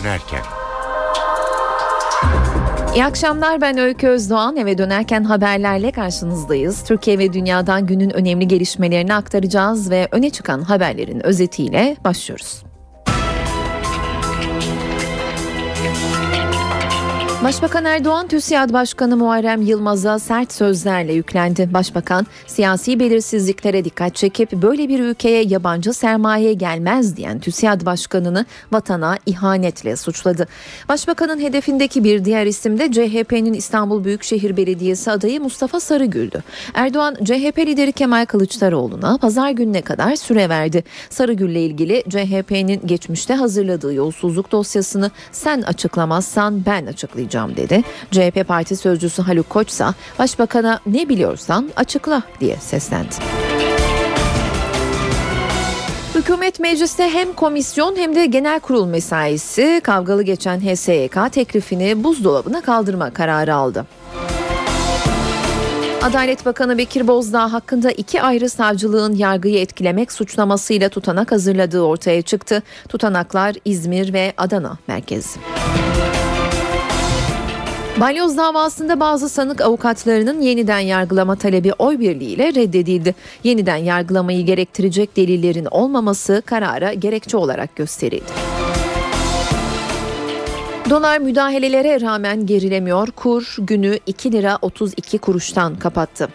[0.00, 0.40] dönerken.
[2.94, 4.56] İyi akşamlar ben Öykü Özdoğan.
[4.56, 6.84] Eve dönerken haberlerle karşınızdayız.
[6.84, 12.67] Türkiye ve dünyadan günün önemli gelişmelerini aktaracağız ve öne çıkan haberlerin özetiyle başlıyoruz.
[17.44, 21.74] Başbakan Erdoğan, TÜSİAD Başkanı Muharrem Yılmaz'a sert sözlerle yüklendi.
[21.74, 29.18] Başbakan, siyasi belirsizliklere dikkat çekip böyle bir ülkeye yabancı sermaye gelmez diyen TÜSİAD Başkanı'nı vatana
[29.26, 30.48] ihanetle suçladı.
[30.88, 36.42] Başbakanın hedefindeki bir diğer isim de CHP'nin İstanbul Büyükşehir Belediyesi adayı Mustafa Sarıgül'dü.
[36.74, 40.84] Erdoğan, CHP lideri Kemal Kılıçdaroğlu'na pazar gününe kadar süre verdi.
[41.10, 47.82] Sarıgül'le ilgili CHP'nin geçmişte hazırladığı yolsuzluk dosyasını sen açıklamazsan ben açıklayacağım açıklayacağım dedi.
[48.10, 49.84] CHP Parti Sözcüsü Haluk Koç ise
[50.18, 53.14] Başbakan'a ne biliyorsan açıkla diye seslendi.
[56.14, 63.10] Hükümet mecliste hem komisyon hem de genel kurul mesaisi kavgalı geçen HSYK teklifini buzdolabına kaldırma
[63.10, 63.86] kararı aldı.
[66.02, 72.62] Adalet Bakanı Bekir Bozdağ hakkında iki ayrı savcılığın yargıyı etkilemek suçlamasıyla tutanak hazırladığı ortaya çıktı.
[72.88, 75.38] Tutanaklar İzmir ve Adana merkezi.
[78.00, 83.14] Balyoz davasında bazı sanık avukatlarının yeniden yargılama talebi oy birliğiyle reddedildi.
[83.44, 88.32] Yeniden yargılamayı gerektirecek delillerin olmaması karara gerekçe olarak gösterildi.
[90.90, 93.08] Dolar müdahalelere rağmen gerilemiyor.
[93.10, 96.28] Kur günü 2 lira 32 kuruştan kapattı.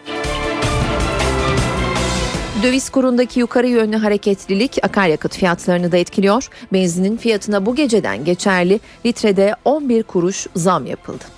[2.62, 6.48] Döviz kurundaki yukarı yönlü hareketlilik akaryakıt fiyatlarını da etkiliyor.
[6.72, 11.33] Benzinin fiyatına bu geceden geçerli litrede 11 kuruş zam yapıldı.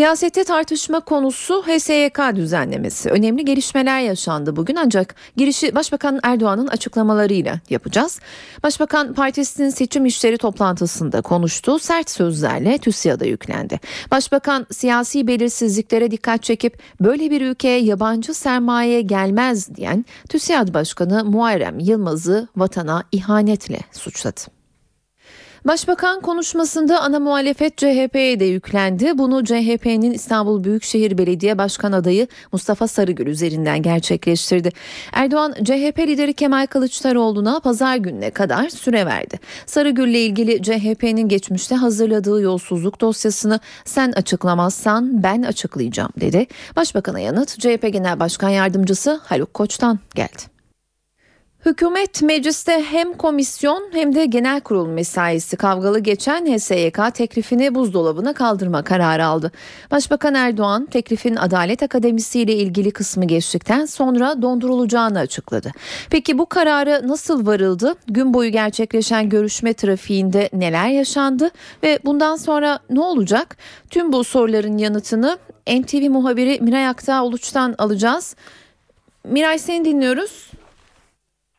[0.00, 3.10] Siyasette tartışma konusu HSYK düzenlemesi.
[3.10, 8.20] Önemli gelişmeler yaşandı bugün ancak girişi Başbakan Erdoğan'ın açıklamalarıyla yapacağız.
[8.62, 11.78] Başbakan partisinin seçim işleri toplantısında konuştu.
[11.78, 13.80] Sert sözlerle TÜSİAD'a yüklendi.
[14.10, 21.78] Başbakan siyasi belirsizliklere dikkat çekip böyle bir ülkeye yabancı sermaye gelmez diyen TÜSİAD Başkanı Muharrem
[21.78, 24.59] Yılmaz'ı vatana ihanetle suçladı.
[25.64, 29.18] Başbakan konuşmasında ana muhalefet CHP'ye de yüklendi.
[29.18, 34.70] Bunu CHP'nin İstanbul Büyükşehir Belediye Başkan adayı Mustafa Sarıgül üzerinden gerçekleştirdi.
[35.12, 39.40] Erdoğan CHP lideri Kemal Kılıçdaroğlu'na pazar gününe kadar süre verdi.
[39.66, 46.46] Sarıgül ile ilgili CHP'nin geçmişte hazırladığı yolsuzluk dosyasını sen açıklamazsan ben açıklayacağım dedi.
[46.76, 50.49] Başbakan'a yanıt CHP Genel Başkan Yardımcısı Haluk Koç'tan geldi.
[51.66, 58.84] Hükümet mecliste hem komisyon hem de genel kurul mesaisi kavgalı geçen HSYK teklifini buzdolabına kaldırma
[58.84, 59.52] kararı aldı.
[59.90, 65.72] Başbakan Erdoğan teklifin Adalet Akademisi ile ilgili kısmı geçtikten sonra dondurulacağını açıkladı.
[66.10, 67.94] Peki bu kararı nasıl varıldı?
[68.06, 71.50] Gün boyu gerçekleşen görüşme trafiğinde neler yaşandı
[71.82, 73.56] ve bundan sonra ne olacak?
[73.90, 78.36] Tüm bu soruların yanıtını NTV muhabiri Miray Aktağ Uluç'tan alacağız.
[79.24, 80.50] Miray seni dinliyoruz.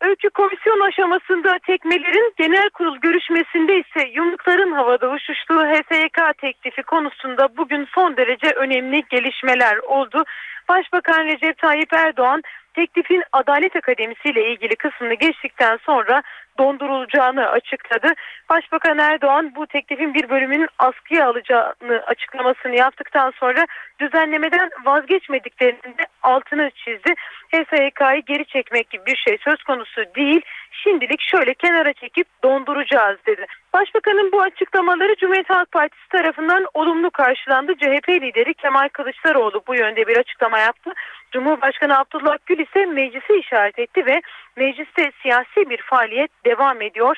[0.01, 7.87] Öykü komisyon aşamasında tekmelerin genel kurul görüşmesinde ise yumrukların havada uçuştuğu HSYK teklifi konusunda bugün
[7.95, 10.23] son derece önemli gelişmeler oldu.
[10.69, 12.41] Başbakan Recep Tayyip Erdoğan
[12.73, 16.23] teklifin Adalet Akademisi ile ilgili kısmını geçtikten sonra
[16.59, 18.13] dondurulacağını açıkladı.
[18.49, 23.65] Başbakan Erdoğan bu teklifin bir bölümünün askıya alacağını açıklamasını yaptıktan sonra
[23.99, 27.13] düzenlemeden vazgeçmediklerinin de altını çizdi.
[27.51, 30.41] HSYK'yı geri çekmek gibi bir şey söz konusu değil.
[30.71, 33.45] Şimdilik şöyle kenara çekip donduracağız dedi.
[33.73, 37.73] Başbakanın bu açıklamaları Cumhuriyet Halk Partisi tarafından olumlu karşılandı.
[37.75, 40.91] CHP lideri Kemal Kılıçdaroğlu bu yönde bir açıklama yaptı.
[41.31, 44.21] Cumhurbaşkanı Abdullah Gül ise meclisi işaret etti ve
[44.55, 47.17] mecliste siyasi bir faaliyet devam ediyor.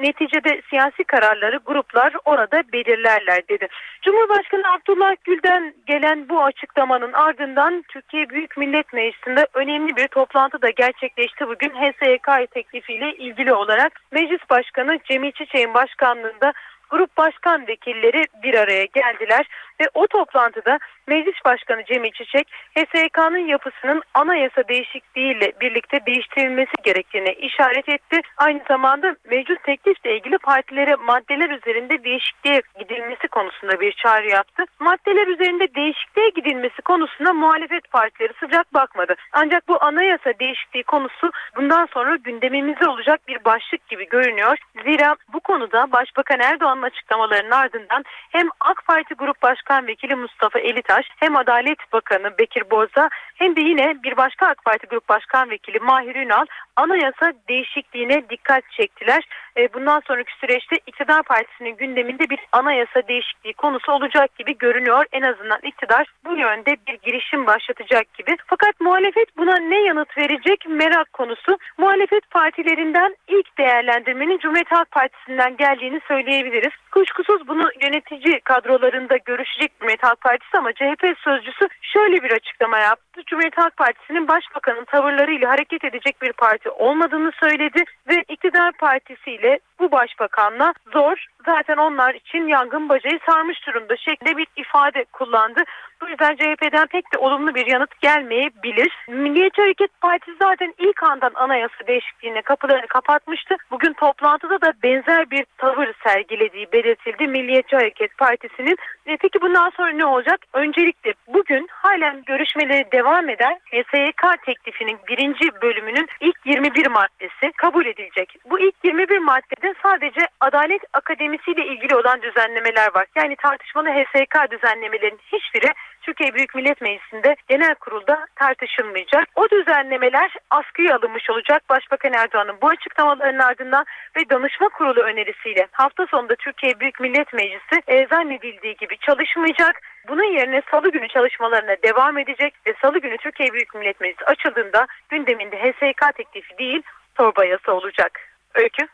[0.00, 3.68] Neticede siyasi kararları gruplar orada belirlerler dedi.
[4.02, 10.70] Cumhurbaşkanı Abdullah Gül'den gelen bu açıklamanın ardından Türkiye Büyük Millet Meclisi'nde önemli bir toplantı da
[10.70, 14.00] gerçekleşti bugün HSYK teklifiyle ilgili olarak.
[14.12, 16.52] Meclis Başkanı Cemil Çiçek'in başkanlığında
[16.90, 19.46] grup başkan vekilleri bir araya geldiler
[19.80, 27.88] ve o toplantıda Meclis Başkanı Cemil Çiçek HSYK'nın yapısının anayasa değişikliğiyle birlikte değiştirilmesi gerektiğine işaret
[27.88, 28.20] etti.
[28.36, 34.64] Aynı zamanda mevcut teklifle ilgili partilere maddeler üzerinde değişikliğe gidilmesi konusunda bir çağrı yaptı.
[34.80, 39.14] Maddeler üzerinde değişikliğe gidilmesi konusunda muhalefet partileri sıcak bakmadı.
[39.32, 44.58] Ancak bu anayasa değişikliği konusu bundan sonra gündemimizde olacak bir başlık gibi görünüyor.
[44.84, 50.58] Zira bu konuda Başbakan Erdoğan'ın açıklamalarının ardından hem AK Parti Grup Başkanı Başkan Vekili Mustafa
[50.58, 55.50] Elitaş hem Adalet Bakanı Bekir Bozdağ hem de yine bir başka AK Parti Grup Başkan
[55.50, 56.46] Vekili Mahir Ünal
[56.76, 59.24] anayasa değişikliğine dikkat çektiler.
[59.56, 65.04] E, bundan sonraki süreçte iktidar partisinin gündeminde bir anayasa değişikliği konusu olacak gibi görünüyor.
[65.12, 68.36] En azından iktidar bu yönde bir girişim başlatacak gibi.
[68.46, 71.58] Fakat muhalefet buna ne yanıt verecek merak konusu.
[71.78, 76.72] Muhalefet partilerinden ilk değerlendirmenin Cumhuriyet Halk Partisi'nden geldiğini söyleyebiliriz.
[76.90, 79.16] Kuşkusuz bunu yönetici kadrolarında
[79.54, 83.22] görüşecek Cumhuriyet Halk Partisi ama CHP sözcüsü şöyle bir açıklama yaptı.
[83.26, 89.92] Cumhuriyet Halk Partisi'nin başbakanın tavırlarıyla hareket edecek bir parti olmadığını söyledi ve iktidar partisiyle bu
[89.92, 95.64] başbakanla zor zaten onlar için yangın bacayı sarmış durumda şeklinde bir ifade kullandı.
[96.02, 98.92] Bu yüzden CHP'den pek de olumlu bir yanıt gelmeyebilir.
[99.08, 103.56] Milliyetçi Hareket Partisi zaten ilk andan anayasa değişikliğine kapılarını kapatmıştı.
[103.70, 108.76] Bugün toplantıda da benzer bir tavır sergilediği belirtildi Milliyetçi Hareket Partisi'nin.
[109.06, 110.40] E peki bundan sonra ne olacak?
[110.52, 118.36] Öncelikle bugün halen görüşmeleri devam eden SYK teklifinin birinci bölümünün ilk 21 maddesi kabul edilecek.
[118.50, 123.06] Bu ilk 21 maddede sadece Adalet Akademisi ile ilgili olan düzenlemeler var.
[123.16, 125.72] Yani tartışmalı HSK düzenlemelerin hiçbiri
[126.02, 129.28] Türkiye Büyük Millet Meclisi'nde genel kurulda tartışılmayacak.
[129.34, 131.62] O düzenlemeler askıya alınmış olacak.
[131.68, 133.84] Başbakan Erdoğan'ın bu açıklamalarının ardından
[134.16, 139.80] ve danışma kurulu önerisiyle hafta sonunda Türkiye Büyük Millet Meclisi e, zannedildiği gibi çalışmayacak.
[140.08, 144.86] Bunun yerine salı günü çalışmalarına devam edecek ve salı günü Türkiye Büyük Millet Meclisi açıldığında
[145.08, 146.82] gündeminde HSK teklifi değil
[147.14, 148.20] torba yasa olacak.
[148.54, 148.86] Öykü.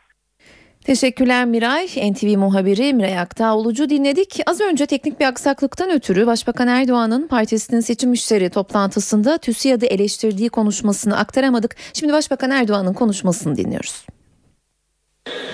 [0.85, 1.85] Teşekkürler Miray.
[1.85, 4.39] NTV muhabiri Miray Aktağolucu dinledik.
[4.45, 11.17] Az önce teknik bir aksaklıktan ötürü Başbakan Erdoğan'ın partisinin seçim müşteri toplantısında TÜSİAD'ı eleştirdiği konuşmasını
[11.17, 11.75] aktaramadık.
[11.93, 14.05] Şimdi Başbakan Erdoğan'ın konuşmasını dinliyoruz.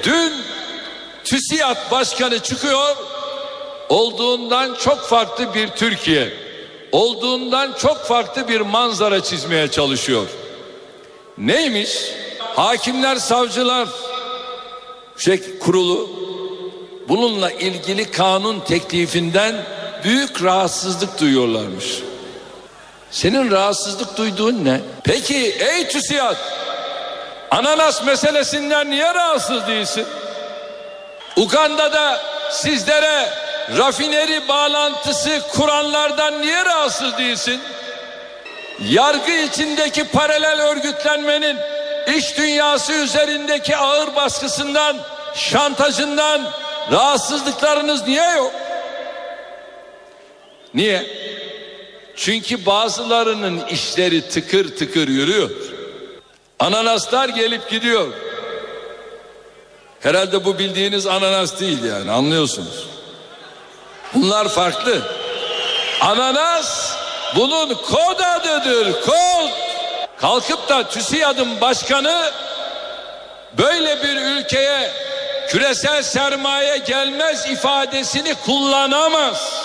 [0.04, 0.34] Dün
[1.24, 2.96] TÜSİAD Başkanı çıkıyor,
[3.90, 6.30] olduğundan çok farklı bir Türkiye,
[6.92, 10.28] olduğundan çok farklı bir manzara çizmeye çalışıyor.
[11.38, 12.12] Neymiş?
[12.40, 13.88] Hakimler, savcılar,
[15.18, 16.10] şey kurulu
[17.08, 19.56] bununla ilgili kanun teklifinden
[20.04, 21.86] büyük rahatsızlık duyuyorlarmış.
[23.12, 24.82] Senin rahatsızlık duyduğun ne?
[25.04, 26.36] Peki ey TÜSİAD
[27.52, 30.06] ananas meselesinden niye rahatsız değilsin?
[31.36, 32.22] Uganda'da
[32.52, 33.30] sizlere
[33.78, 37.62] rafineri bağlantısı kuranlardan niye rahatsız değilsin?
[38.90, 41.58] Yargı içindeki paralel örgütlenmenin
[42.16, 44.98] iş dünyası üzerindeki ağır baskısından,
[45.36, 46.52] şantajından
[46.92, 48.52] rahatsızlıklarınız niye yok?
[50.74, 51.06] Niye?
[52.16, 55.50] Çünkü bazılarının işleri tıkır tıkır yürüyor.
[56.60, 58.08] Ananaslar gelip gidiyor.
[60.00, 62.88] Herhalde bu bildiğiniz ananas değil yani anlıyorsunuz.
[64.14, 65.02] Bunlar farklı.
[66.02, 66.98] Ananas
[67.36, 69.67] bunun kod adıdır kod.
[70.22, 72.32] Kalkıp da TÜSİAD'ın başkanı
[73.58, 74.92] böyle bir ülkeye
[75.50, 79.64] küresel sermaye gelmez ifadesini kullanamaz.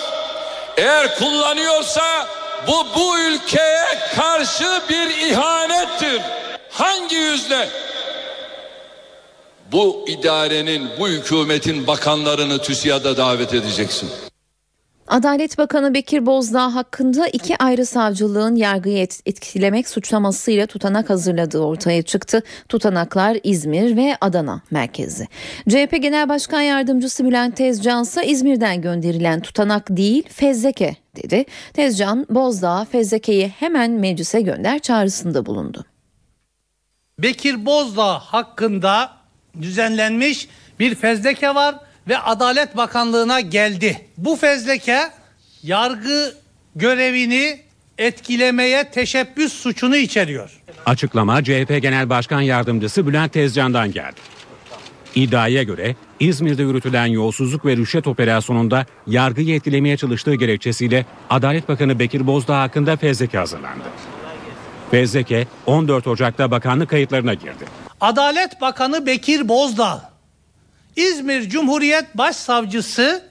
[0.76, 2.26] Eğer kullanıyorsa
[2.66, 3.84] bu bu ülkeye
[4.16, 6.22] karşı bir ihanettir.
[6.70, 7.68] Hangi yüzle?
[9.72, 14.10] Bu idarenin, bu hükümetin bakanlarını TÜSİAD'a davet edeceksin.
[15.06, 22.42] Adalet Bakanı Bekir Bozdağ hakkında iki ayrı savcılığın yargıyı etkilemek suçlamasıyla tutanak hazırladığı ortaya çıktı.
[22.68, 25.28] Tutanaklar İzmir ve Adana merkezi.
[25.68, 31.44] CHP Genel Başkan Yardımcısı Bülent Tezcan ise İzmir'den gönderilen tutanak değil fezleke dedi.
[31.72, 35.84] Tezcan Bozdağ fezlekeyi hemen meclise gönder çağrısında bulundu.
[37.18, 39.10] Bekir Bozdağ hakkında
[39.62, 40.48] düzenlenmiş
[40.80, 41.74] bir fezleke var
[42.08, 44.06] ve Adalet Bakanlığı'na geldi.
[44.16, 45.00] Bu fezleke
[45.62, 46.34] yargı
[46.76, 47.60] görevini
[47.98, 50.62] etkilemeye teşebbüs suçunu içeriyor.
[50.86, 54.20] Açıklama CHP Genel Başkan Yardımcısı Bülent Tezcan'dan geldi.
[55.14, 62.26] İddiaya göre İzmir'de yürütülen yolsuzluk ve rüşvet operasyonunda yargıyı etkilemeye çalıştığı gerekçesiyle Adalet Bakanı Bekir
[62.26, 63.84] Bozdağ hakkında fezleke hazırlandı.
[64.90, 67.64] Fezleke 14 Ocak'ta bakanlık kayıtlarına girdi.
[68.00, 70.11] Adalet Bakanı Bekir Bozdağ
[70.96, 73.22] İzmir Cumhuriyet Başsavcısı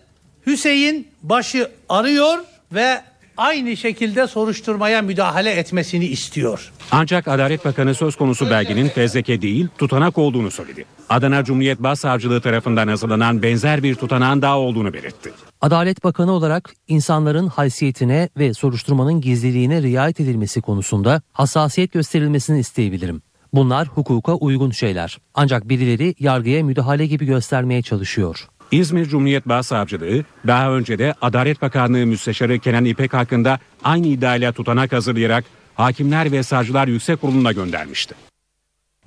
[0.48, 2.38] Hüseyin Baş'ı arıyor
[2.72, 3.02] ve
[3.38, 6.72] aynı şekilde soruşturmaya müdahale etmesini istiyor.
[6.92, 10.86] Ancak Adalet Bakanı söz konusu belgenin fezleke değil tutanak olduğunu söyledi.
[11.10, 15.32] Adana Cumhuriyet Başsavcılığı tarafından hazırlanan benzer bir tutanağın daha olduğunu belirtti.
[15.62, 23.22] Adalet Bakanı olarak insanların haysiyetine ve soruşturmanın gizliliğine riayet edilmesi konusunda hassasiyet gösterilmesini isteyebilirim.
[23.54, 25.18] Bunlar hukuka uygun şeyler.
[25.34, 28.48] Ancak birileri yargıya müdahale gibi göstermeye çalışıyor.
[28.72, 34.92] İzmir Cumhuriyet Başsavcılığı daha önce de Adalet Bakanlığı Müsteşarı Kenan İpek hakkında aynı iddiayla tutanak
[34.92, 35.44] hazırlayarak
[35.76, 38.16] Hakimler ve Savcılar Yüksek Kurulu'na göndermişti.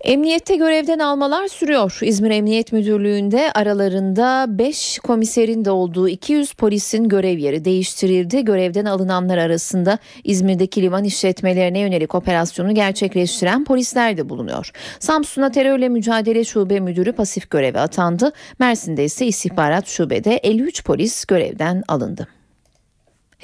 [0.04, 1.98] Emniyette görevden almalar sürüyor.
[2.02, 8.44] İzmir Emniyet Müdürlüğü'nde aralarında 5 komiserin de olduğu 200 polisin görev yeri değiştirildi.
[8.44, 14.70] Görevden alınanlar arasında İzmir'deki liman işletmelerine yönelik operasyonu gerçekleştiren polisler de bulunuyor.
[14.98, 18.32] Samsun'a terörle mücadele şube müdürü pasif göreve atandı.
[18.58, 22.33] Mersin'de ise istihbarat şubede 53 polis görevden alındı.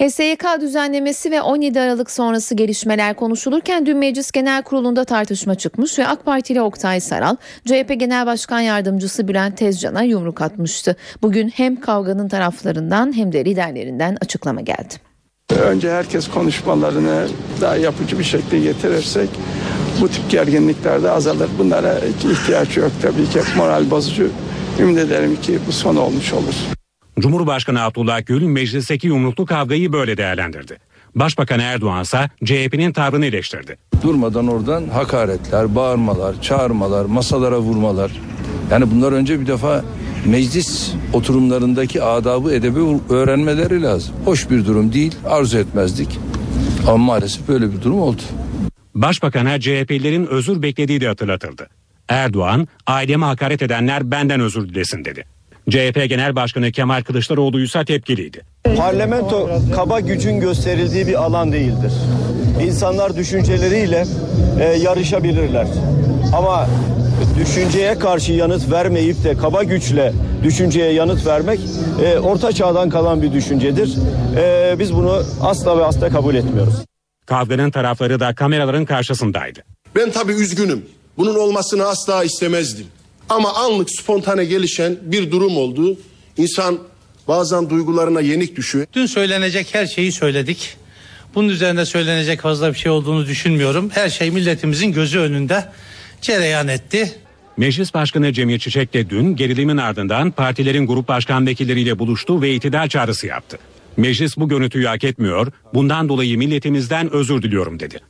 [0.00, 6.06] HSYK düzenlemesi ve 17 Aralık sonrası gelişmeler konuşulurken dün Meclis Genel Kurulu'nda tartışma çıkmış ve
[6.06, 10.96] AK Partili Oktay Saral, CHP Genel Başkan Yardımcısı Bülent Tezcan'a yumruk atmıştı.
[11.22, 14.94] Bugün hem kavganın taraflarından hem de liderlerinden açıklama geldi.
[15.62, 17.26] Önce herkes konuşmalarını
[17.60, 19.28] daha yapıcı bir şekilde getirirsek
[20.00, 21.50] bu tip gerginlikler de azalır.
[21.58, 21.98] Bunlara
[22.32, 23.40] ihtiyaç yok tabii ki.
[23.56, 24.30] Moral bozucu.
[24.78, 26.79] Ümit ederim ki bu son olmuş olur.
[27.20, 30.78] Cumhurbaşkanı Abdullah Gül meclisteki yumruklu kavgayı böyle değerlendirdi.
[31.14, 33.76] Başbakan Erdoğan ise CHP'nin tavrını eleştirdi.
[34.02, 38.10] Durmadan oradan hakaretler, bağırmalar, çağırmalar, masalara vurmalar.
[38.70, 39.84] Yani bunlar önce bir defa
[40.26, 44.14] meclis oturumlarındaki adabı edebi öğrenmeleri lazım.
[44.24, 46.18] Hoş bir durum değil, arzu etmezdik.
[46.86, 48.22] Ama maalesef böyle bir durum oldu.
[48.94, 51.68] Başbakan'a CHP'lilerin özür beklediği de hatırlatıldı.
[52.08, 55.24] Erdoğan, aileme hakaret edenler benden özür dilesin dedi.
[55.70, 58.40] CHP Genel Başkanı Kemal Kılıçdaroğlu ise tepkiliydi.
[58.76, 61.92] Parlamento kaba gücün gösterildiği bir alan değildir.
[62.62, 64.04] İnsanlar düşünceleriyle
[64.60, 65.66] e, yarışabilirler.
[66.36, 66.66] Ama
[67.40, 70.12] düşünceye karşı yanıt vermeyip de kaba güçle
[70.44, 71.60] düşünceye yanıt vermek
[72.04, 73.94] e, orta çağdan kalan bir düşüncedir.
[74.36, 76.74] E, biz bunu asla ve asla kabul etmiyoruz.
[77.26, 79.60] Kavganın tarafları da kameraların karşısındaydı.
[79.96, 80.84] Ben tabii üzgünüm.
[81.18, 82.86] Bunun olmasını asla istemezdim.
[83.30, 85.98] Ama anlık spontane gelişen bir durum oldu.
[86.36, 86.78] İnsan
[87.28, 88.86] bazen duygularına yenik düşüyor.
[88.92, 90.76] Dün söylenecek her şeyi söyledik.
[91.34, 93.90] Bunun üzerine söylenecek fazla bir şey olduğunu düşünmüyorum.
[93.94, 95.64] Her şey milletimizin gözü önünde
[96.22, 97.12] cereyan etti.
[97.56, 102.88] Meclis Başkanı Cemil Çiçek de dün gerilimin ardından partilerin grup başkan vekilleriyle buluştu ve itidal
[102.88, 103.58] çağrısı yaptı.
[103.96, 108.00] Meclis bu görüntüyü hak etmiyor, bundan dolayı milletimizden özür diliyorum dedi.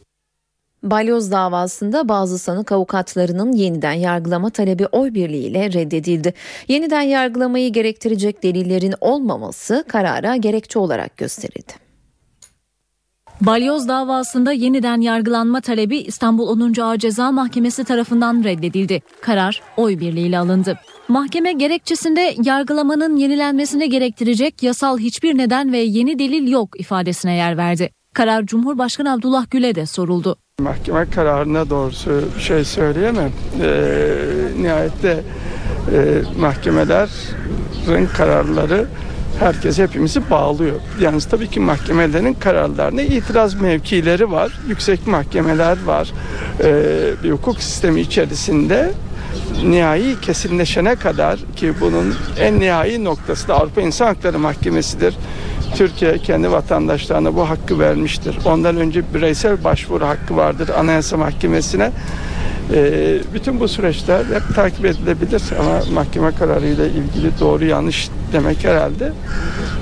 [0.82, 6.34] Balyoz davasında bazı sanık avukatlarının yeniden yargılama talebi oy birliğiyle reddedildi.
[6.68, 11.72] Yeniden yargılamayı gerektirecek delillerin olmaması karara gerekçe olarak gösterildi.
[13.40, 16.80] Balyoz davasında yeniden yargılanma talebi İstanbul 10.
[16.80, 19.02] Ağır Ceza Mahkemesi tarafından reddedildi.
[19.20, 20.78] Karar oy birliğiyle alındı.
[21.08, 27.90] Mahkeme gerekçesinde yargılamanın yenilenmesine gerektirecek yasal hiçbir neden ve yeni delil yok ifadesine yer verdi.
[28.14, 30.36] Karar Cumhurbaşkanı Abdullah Gül'e de soruldu.
[30.60, 33.32] Mahkeme kararına doğrusu bir şey söyleyemem.
[33.62, 34.16] Ee,
[34.60, 35.22] nihayette
[35.92, 38.86] e, mahkemelerin kararları
[39.38, 40.80] herkes hepimizi bağlıyor.
[41.00, 44.52] Yalnız tabii ki mahkemelerin kararlarına itiraz mevkileri var.
[44.68, 46.12] Yüksek mahkemeler var.
[46.64, 48.92] Ee, bir hukuk sistemi içerisinde
[49.64, 55.14] nihai kesinleşene kadar ki bunun en nihai noktası da Avrupa İnsan Hakları Mahkemesi'dir.
[55.74, 58.38] Türkiye kendi vatandaşlarına bu hakkı vermiştir.
[58.44, 61.90] Ondan önce bireysel başvuru hakkı vardır Anayasa Mahkemesi'ne.
[62.74, 69.12] Ee, bütün bu süreçler hep takip edilebilir ama mahkeme kararıyla ilgili doğru yanlış demek herhalde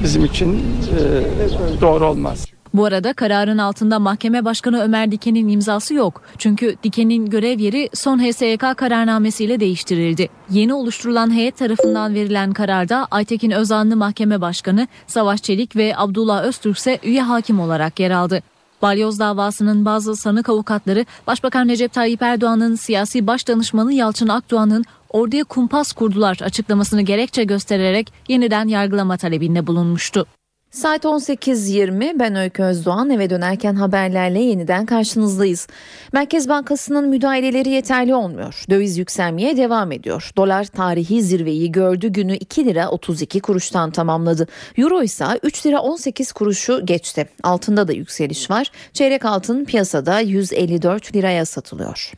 [0.02, 2.47] bizim için e, doğru olmaz.
[2.74, 6.22] Bu arada kararın altında Mahkeme Başkanı Ömer Diken'in imzası yok.
[6.38, 10.28] Çünkü Diken'in görev yeri son HSYK kararnamesiyle değiştirildi.
[10.50, 16.78] Yeni oluşturulan heyet tarafından verilen kararda Aytekin Özanlı Mahkeme Başkanı, Savaş Çelik ve Abdullah Öztürk
[16.78, 18.42] ise üye hakim olarak yer aldı.
[18.82, 25.92] Balyoz davasının bazı sanık avukatları Başbakan Recep Tayyip Erdoğan'ın siyasi başdanışmanı Yalçın Akdoğan'ın orduya kumpas
[25.92, 30.26] kurdular açıklamasını gerekçe göstererek yeniden yargılama talebinde bulunmuştu.
[30.70, 35.66] Saat 18.20 ben Öykü Özdoğan eve dönerken haberlerle yeniden karşınızdayız.
[36.12, 38.64] Merkez Bankası'nın müdahaleleri yeterli olmuyor.
[38.70, 40.30] Döviz yükselmeye devam ediyor.
[40.36, 44.46] Dolar tarihi zirveyi gördü günü 2 lira 32 kuruştan tamamladı.
[44.76, 47.28] Euro ise 3 lira 18 kuruşu geçti.
[47.42, 48.70] Altında da yükseliş var.
[48.92, 52.12] Çeyrek altın piyasada 154 liraya satılıyor.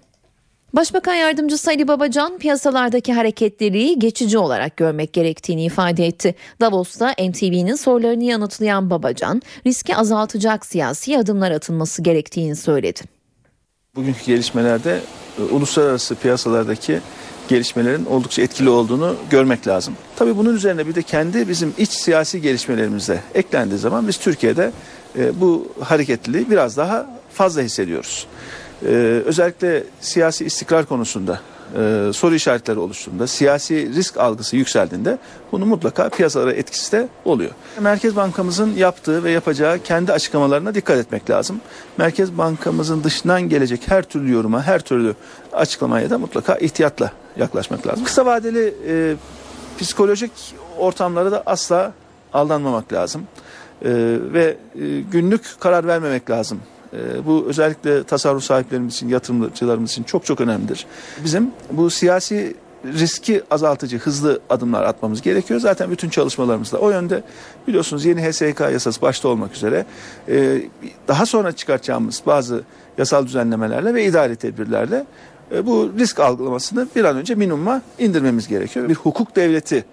[0.73, 6.35] Başbakan Yardımcısı Ali Babacan piyasalardaki hareketliliği geçici olarak görmek gerektiğini ifade etti.
[6.61, 13.01] Davos'ta NTV'nin sorularını yanıtlayan Babacan, riski azaltacak siyasi adımlar atılması gerektiğini söyledi.
[13.97, 15.01] Bugünkü gelişmelerde
[15.39, 17.01] e, uluslararası piyasalardaki
[17.49, 19.95] gelişmelerin oldukça etkili olduğunu görmek lazım.
[20.17, 24.73] Tabii bunun üzerine bir de kendi bizim iç siyasi gelişmelerimize eklendiği zaman biz Türkiye'de
[25.19, 28.27] e, bu hareketliliği biraz daha fazla hissediyoruz.
[28.83, 31.41] Ee, özellikle siyasi istikrar konusunda
[31.77, 35.19] e, soru işaretleri oluştuğunda, siyasi risk algısı yükseldiğinde
[35.53, 37.51] bunun mutlaka piyasalara etkisi de oluyor.
[37.81, 41.61] Merkez Bankamızın yaptığı ve yapacağı kendi açıklamalarına dikkat etmek lazım.
[41.97, 45.15] Merkez Bankamızın dışından gelecek her türlü yoruma, her türlü
[45.53, 48.05] açıklamaya da mutlaka ihtiyatla yaklaşmak lazım.
[48.05, 49.15] Kısa vadeli e,
[49.81, 50.33] psikolojik
[50.79, 51.93] ortamlara da asla
[52.33, 53.23] aldanmamak lazım.
[53.83, 53.91] E,
[54.33, 56.61] ve e, günlük karar vermemek lazım.
[56.93, 60.87] E, bu özellikle tasarruf sahiplerimiz için, yatırımcılarımız için çok çok önemlidir.
[61.25, 65.61] Bizim bu siyasi riski azaltıcı hızlı adımlar atmamız gerekiyor.
[65.61, 67.23] Zaten bütün çalışmalarımızda o yönde
[67.69, 69.87] biliyorsunuz yeni HSK yasası başta olmak üzere
[70.29, 70.63] e,
[71.09, 72.63] daha sonra çıkartacağımız bazı
[72.99, 75.07] yasal düzenlemelerle ve idari tedbirlerle
[75.53, 78.89] e, bu risk algılamasını bir an önce minimuma indirmemiz gerekiyor.
[78.89, 79.85] Bir hukuk devleti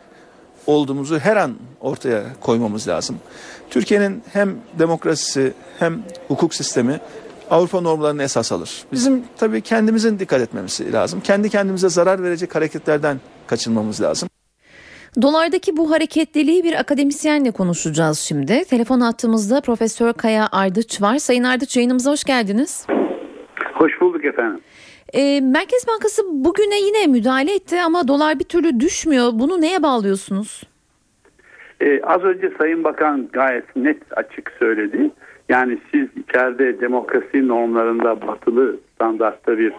[0.67, 3.19] olduğumuzu her an ortaya koymamız lazım.
[3.69, 6.99] Türkiye'nin hem demokrasisi hem hukuk sistemi
[7.49, 8.83] Avrupa normlarını esas alır.
[8.91, 11.21] Bizim tabii kendimizin dikkat etmemiz lazım.
[11.21, 14.29] Kendi kendimize zarar verecek hareketlerden kaçınmamız lazım.
[15.21, 18.65] Dolardaki bu hareketliliği bir akademisyenle konuşacağız şimdi.
[18.65, 21.17] Telefon hattımızda Profesör Kaya Ardıç var.
[21.17, 22.85] Sayın Ardıç yayınımıza hoş geldiniz.
[23.73, 24.61] Hoş bulduk efendim.
[25.13, 29.29] Ee, Merkez Bankası bugüne yine müdahale etti ama dolar bir türlü düşmüyor.
[29.33, 30.63] Bunu neye bağlıyorsunuz?
[31.81, 35.11] Ee, az önce Sayın Bakan gayet net açık söyledi.
[35.49, 39.73] Yani siz içeride demokrasi normlarında batılı standartta bir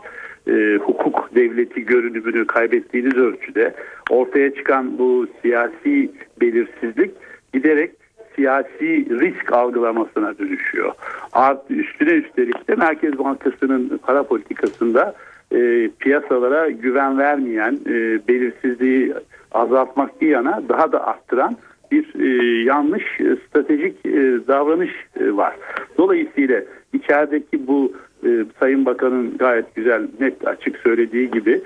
[0.49, 3.75] e, hukuk devleti görünümünü kaybettiğiniz ölçüde
[4.11, 7.11] ortaya çıkan bu siyasi belirsizlik
[7.55, 7.91] giderek
[8.39, 10.93] siyasi risk algılamasına dönüşüyor.
[11.33, 15.15] Art, üstüne üstelik de Merkez Bankası'nın para politikasında
[15.53, 19.15] e, piyasalara güven vermeyen, e, belirsizliği
[19.53, 21.57] azaltmak bir yana daha da arttıran
[21.91, 24.91] bir e, yanlış e, stratejik e, davranış
[25.21, 25.57] e, var.
[25.99, 27.93] Dolayısıyla içerideki bu
[28.27, 28.29] e,
[28.61, 31.61] Sayın Bakan'ın gayet güzel net açık söylediği gibi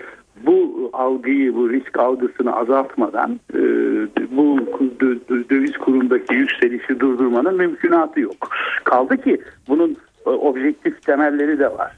[0.46, 3.60] bu algıyı, bu risk algısını azaltmadan e,
[4.30, 4.58] bu
[5.00, 8.48] dö- dö- döviz kurundaki yükselişi durdurmanın mümkünatı yok.
[8.84, 11.92] Kaldı ki bunun e, objektif temelleri de var.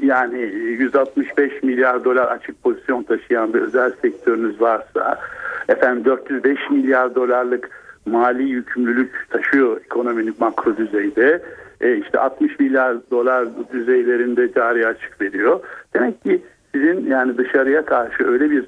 [0.00, 0.40] Yani
[0.78, 5.20] 165 milyar dolar açık pozisyon taşıyan bir özel sektörünüz varsa
[5.68, 7.70] efendim 405 milyar dolarlık
[8.06, 11.42] mali yükümlülük taşıyor ekonominin makro düzeyde.
[11.80, 15.60] E işte 60 milyar dolar düzeylerinde cari açık veriyor.
[15.94, 16.42] Demek ki
[16.74, 18.64] sizin yani dışarıya karşı öyle bir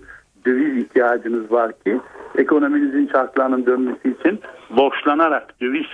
[0.46, 2.00] döviz ihtiyacınız var ki
[2.38, 4.40] ekonominizin çarklarının dönmesi için
[4.70, 5.86] borçlanarak döviz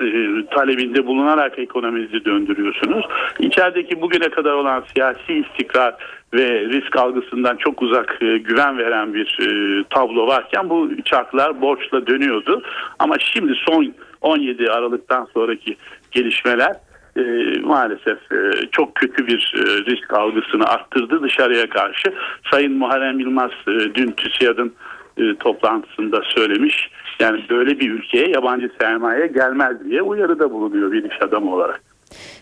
[0.00, 0.06] e,
[0.46, 3.04] talebinde bulunarak ekonominizi döndürüyorsunuz.
[3.38, 5.94] İçerideki bugüne kadar olan siyasi istikrar
[6.34, 9.48] ve risk algısından çok uzak e, güven veren bir e,
[9.90, 12.62] tablo varken bu çarklar borçla dönüyordu.
[12.98, 15.76] Ama şimdi son 17 Aralık'tan sonraki
[16.10, 16.76] gelişmeler
[17.16, 17.22] e,
[17.60, 22.14] maalesef e, çok kötü bir e, risk algısını arttırdı dışarıya karşı.
[22.50, 24.72] Sayın Muharrem Yılmaz e, dün TÜSİAD'ın
[25.16, 26.90] e, toplantısında söylemiş.
[27.20, 31.82] Yani böyle bir ülkeye yabancı sermaye gelmez diye uyarıda bulunuyor bir iş adamı olarak.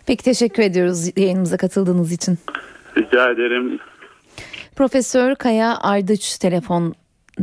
[0.07, 2.39] Peki teşekkür ediyoruz yayınımıza katıldığınız için.
[2.97, 3.79] Rica ederim.
[4.77, 6.95] Profesör Kaya Ardıç telefon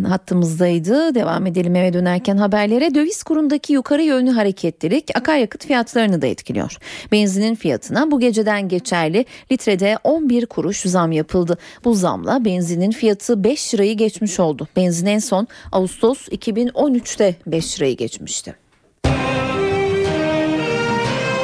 [0.04, 1.16] hattımızdaydı.
[1.16, 2.96] Devam edelim eve dönerken haberlere.
[2.96, 6.78] Döviz kurundaki yukarı yönlü hareketlilik akaryakıt fiyatlarını da etkiliyor.
[7.12, 11.58] Benzinin fiyatına bu geceden geçerli litrede 11 kuruş zam yapıldı.
[11.84, 14.68] Bu zamla benzinin fiyatı 5 lirayı geçmiş oldu.
[14.76, 18.56] Benzin en son Ağustos 2013'te 5 lirayı geçmişti.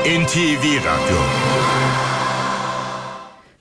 [0.06, 1.61] NTV Radyo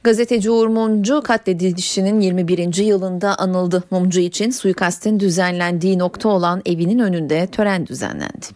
[0.05, 2.85] Gazeteci Uğur Mumcu katledilişinin 21.
[2.85, 3.85] yılında anıldı.
[3.91, 8.47] Mumcu için suikastin düzenlendiği nokta olan evinin önünde tören düzenlendi.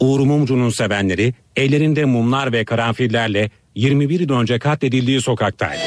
[0.00, 5.80] Uğur Mumcu'nun sevenleri ellerinde mumlar ve karanfillerle 21 yıl önce katledildiği sokaktaydı.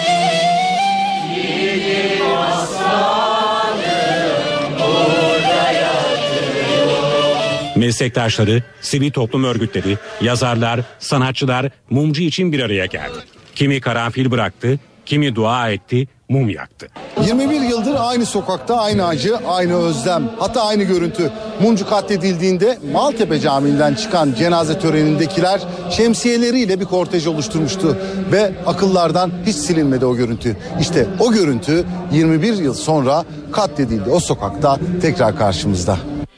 [7.75, 13.36] Meslektaşları, sivil toplum örgütleri, yazarlar, sanatçılar mumcu için bir araya geldi.
[13.57, 16.87] Kimi karanfil bıraktı, kimi dua etti, mum yaktı.
[17.25, 21.31] 21 yıldır aynı sokakta aynı acı, aynı özlem, hatta aynı görüntü.
[21.61, 27.97] Mumcu katledildiğinde Maltepe Camii'nden çıkan cenaze törenindekiler şemsiyeleriyle bir kortej oluşturmuştu
[28.31, 30.57] ve akıllardan hiç silinmedi o görüntü.
[30.81, 35.97] İşte o görüntü 21 yıl sonra katledildi o sokakta tekrar karşımızda.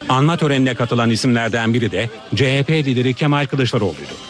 [0.09, 4.28] Anma törenine katılan isimlerden biri de CHP lideri Kemal Kılıçdaroğlu'ydu.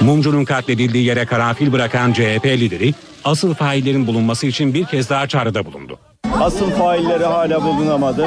[0.00, 5.66] Mumcu'nun katledildiği yere karanfil bırakan CHP lideri asıl faillerin bulunması için bir kez daha çağrıda
[5.66, 5.98] bulundu.
[6.40, 8.26] Asıl failleri hala bulunamadı.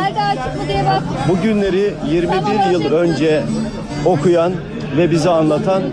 [1.30, 3.44] Bu günleri 21 yıl önce
[4.06, 4.54] okuyan
[4.98, 5.84] ve bize anlatan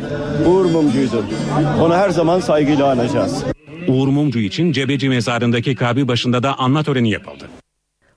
[0.47, 1.25] Uğur Mumcu'ydu.
[1.81, 3.45] Onu her zaman saygıyla anacağız.
[3.89, 7.49] Uğur Mumcu için Cebeci mezarındaki kabri başında da anma töreni yapıldı.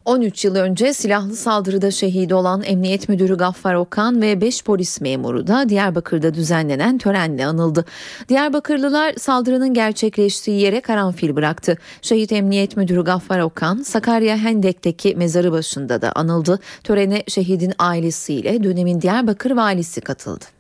[0.10, 5.48] 13 yıl önce silahlı saldırıda şehit olan Emniyet Müdürü Gaffar Okan ve 5 polis memuru
[5.48, 7.86] da Diyarbakır'da düzenlenen törenle anıldı.
[8.30, 11.78] Diyarbakırlılar saldırının gerçekleştiği yere karanfil bıraktı.
[12.02, 16.60] Şehit Emniyet Müdürü Gaffar Okan Sakarya Hendek'teki mezarı başında da anıldı.
[16.84, 20.59] Törene şehidin ailesiyle dönemin Diyarbakır valisi katıldı.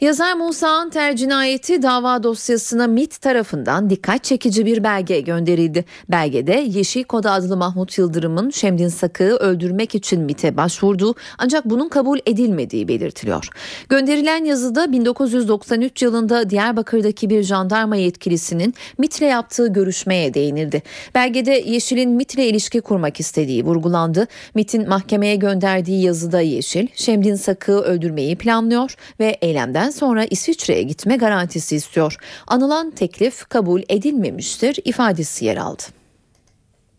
[0.00, 5.84] Yazar Musa Anter cinayeti dava dosyasına MIT tarafından dikkat çekici bir belge gönderildi.
[6.08, 12.18] Belgede Yeşil Kod adlı Mahmut Yıldırım'ın Şemdin Sakı'yı öldürmek için MIT'e başvurduğu ancak bunun kabul
[12.26, 13.48] edilmediği belirtiliyor.
[13.88, 20.82] Gönderilen yazıda 1993 yılında Diyarbakır'daki bir jandarma yetkilisinin MIT'le yaptığı görüşmeye değinildi.
[21.14, 24.26] Belgede Yeşil'in MIT'le ilişki kurmak istediği vurgulandı.
[24.54, 31.76] MIT'in mahkemeye gönderdiği yazıda Yeşil, Şemdin Sakı'yı öldürmeyi planlıyor ve eylemden sonra İsviçre'ye gitme garantisi
[31.76, 32.16] istiyor.
[32.46, 35.82] Anılan teklif kabul edilmemiştir ifadesi yer aldı.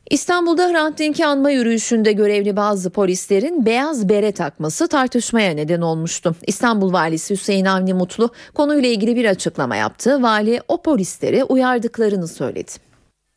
[0.09, 6.35] İstanbul'da Hrant Dink'i anma yürüyüşünde görevli bazı polislerin beyaz bere takması tartışmaya neden olmuştu.
[6.47, 10.23] İstanbul Valisi Hüseyin Avni Mutlu konuyla ilgili bir açıklama yaptı.
[10.23, 12.71] Vali o polisleri uyardıklarını söyledi.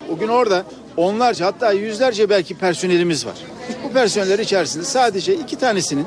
[0.09, 0.65] Bugün orada
[0.97, 3.37] onlarca hatta yüzlerce belki personelimiz var.
[3.85, 6.07] Bu personeller içerisinde sadece iki tanesinin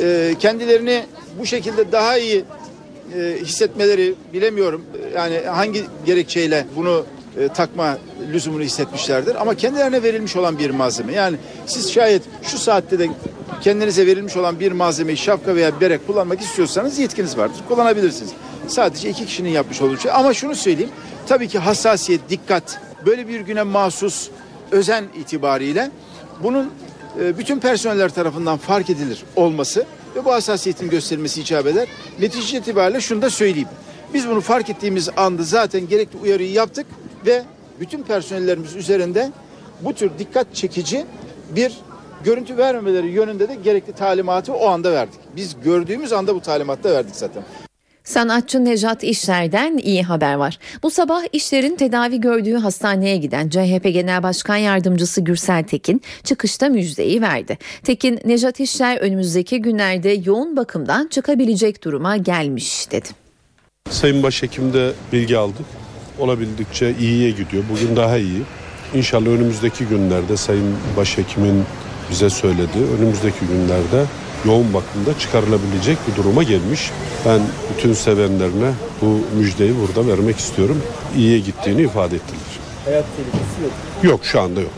[0.00, 1.04] e, kendilerini
[1.38, 2.44] bu şekilde daha iyi
[3.18, 4.84] e, hissetmeleri bilemiyorum.
[5.14, 7.06] Yani hangi gerekçeyle bunu
[7.38, 7.98] e, takma
[8.32, 9.40] lüzumunu hissetmişlerdir.
[9.40, 11.12] Ama kendilerine verilmiş olan bir malzeme.
[11.12, 13.08] Yani siz şayet şu saatte de
[13.60, 17.56] kendinize verilmiş olan bir malzemeyi şapka veya bere kullanmak istiyorsanız yetkiniz vardır.
[17.68, 18.32] Kullanabilirsiniz.
[18.68, 20.12] Sadece iki kişinin yapmış olduğu şey.
[20.12, 20.90] Ama şunu söyleyeyim.
[21.26, 24.28] Tabii ki hassasiyet, dikkat, böyle bir güne mahsus
[24.70, 25.90] özen itibariyle
[26.42, 26.70] bunun
[27.20, 31.88] e, bütün personeller tarafından fark edilir olması ve bu hassasiyetin gösterilmesi icap eder.
[32.18, 33.68] Netice itibariyle şunu da söyleyeyim.
[34.14, 36.86] Biz bunu fark ettiğimiz anda zaten gerekli uyarıyı yaptık
[37.26, 37.42] ve
[37.80, 39.32] bütün personellerimiz üzerinde
[39.80, 41.06] bu tür dikkat çekici
[41.50, 41.78] bir
[42.24, 45.20] görüntü vermemeleri yönünde de gerekli talimatı o anda verdik.
[45.36, 47.42] Biz gördüğümüz anda bu talimatı da verdik zaten.
[48.04, 50.58] Sanatçı Nejat İşler'den iyi haber var.
[50.82, 57.22] Bu sabah İşler'in tedavi gördüğü hastaneye giden CHP Genel Başkan Yardımcısı Gürsel Tekin çıkışta müjdeyi
[57.22, 57.58] verdi.
[57.84, 63.08] Tekin, Nejat İşler önümüzdeki günlerde yoğun bakımdan çıkabilecek duruma gelmiş dedi.
[63.90, 65.66] Sayın Başhekim'de bilgi aldık.
[66.18, 67.64] Olabildikçe iyiye gidiyor.
[67.72, 68.42] Bugün daha iyi.
[68.94, 71.64] İnşallah önümüzdeki günlerde Sayın Başhekim'in
[72.10, 72.78] bize söyledi.
[72.98, 74.04] Önümüzdeki günlerde
[74.44, 76.90] yoğun bakımda çıkarılabilecek bir duruma gelmiş.
[77.26, 77.40] Ben
[77.74, 80.82] bütün sevenlerine bu müjdeyi burada vermek istiyorum.
[81.16, 82.40] İyiye gittiğini ifade ettiler.
[82.84, 83.72] Hayat tehlikesi yok.
[84.02, 84.70] Yok şu anda yok.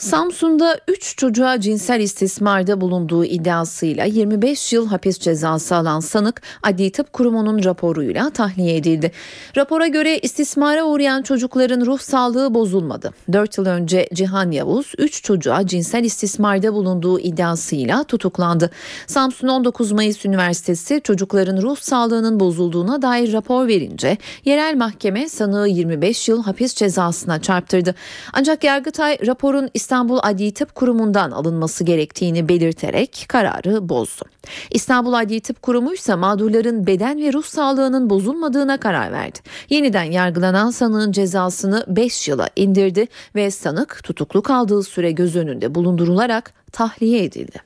[0.00, 7.12] Samsun'da 3 çocuğa cinsel istismarda bulunduğu iddiasıyla 25 yıl hapis cezası alan sanık Adli Tıp
[7.12, 9.12] Kurumu'nun raporuyla tahliye edildi.
[9.56, 13.10] Rapora göre istismara uğrayan çocukların ruh sağlığı bozulmadı.
[13.32, 18.70] 4 yıl önce Cihan Yavuz 3 çocuğa cinsel istismarda bulunduğu iddiasıyla tutuklandı.
[19.06, 26.28] Samsun 19 Mayıs Üniversitesi çocukların ruh sağlığının bozulduğuna dair rapor verince yerel mahkeme sanığı 25
[26.28, 27.94] yıl hapis cezasına çarptırdı.
[28.32, 34.24] Ancak Yargıtay raporun İstanbul Adli Tıp Kurumu'ndan alınması gerektiğini belirterek kararı bozdu.
[34.70, 39.38] İstanbul Adli Tıp Kurumu ise mağdurların beden ve ruh sağlığının bozulmadığına karar verdi.
[39.70, 46.52] Yeniden yargılanan sanığın cezasını 5 yıla indirdi ve sanık tutuklu kaldığı süre göz önünde bulundurularak
[46.72, 47.58] tahliye edildi.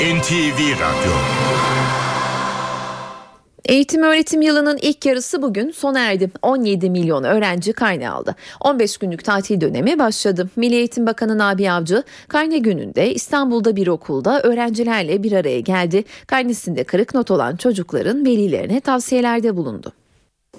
[0.00, 1.47] NTV Radyo
[3.68, 6.30] Eğitim öğretim yılının ilk yarısı bugün sona erdi.
[6.42, 8.34] 17 milyon öğrenci karne aldı.
[8.60, 10.48] 15 günlük tatil dönemi başladı.
[10.56, 16.04] Milli Eğitim Bakanı Nabi Avcı karne gününde İstanbul'da bir okulda öğrencilerle bir araya geldi.
[16.26, 19.92] Karnesinde kırık not olan çocukların velilerine tavsiyelerde bulundu.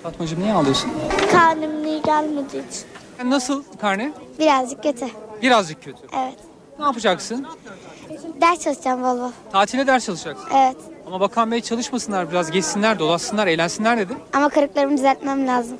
[0.03, 0.89] Fatmacığım niye ağlıyorsun?
[1.31, 3.29] Karnım iyi gelmediği için.
[3.29, 4.13] Nasıl karne?
[4.39, 5.05] Birazcık kötü.
[5.41, 5.99] Birazcık kötü.
[6.17, 6.37] Evet.
[6.79, 7.45] Ne yapacaksın?
[8.41, 9.31] Ders çalışacağım bol bol.
[9.51, 10.47] Tatile ders çalışacaksın.
[10.55, 10.77] Evet.
[11.09, 14.13] Ama Bakan Bey çalışmasınlar biraz geçsinler dolaşsınlar eğlensinler dedi.
[14.33, 15.77] Ama kırıklarımı düzeltmem lazım.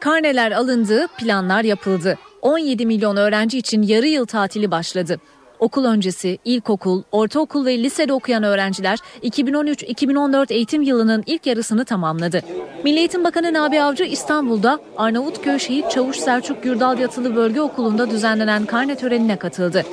[0.00, 2.18] Karneler alındı, planlar yapıldı.
[2.42, 5.20] 17 milyon öğrenci için yarı yıl tatili başladı.
[5.58, 12.42] Okul öncesi, ilkokul, ortaokul ve lisede okuyan öğrenciler 2013-2014 eğitim yılının ilk yarısını tamamladı.
[12.84, 18.66] Milli Eğitim Bakanı Nabi Avcı İstanbul'da Arnavutköy Şehit Çavuş Selçuk Gürdal Yatılı Bölge Okulu'nda düzenlenen
[18.66, 19.84] karne törenine katıldı.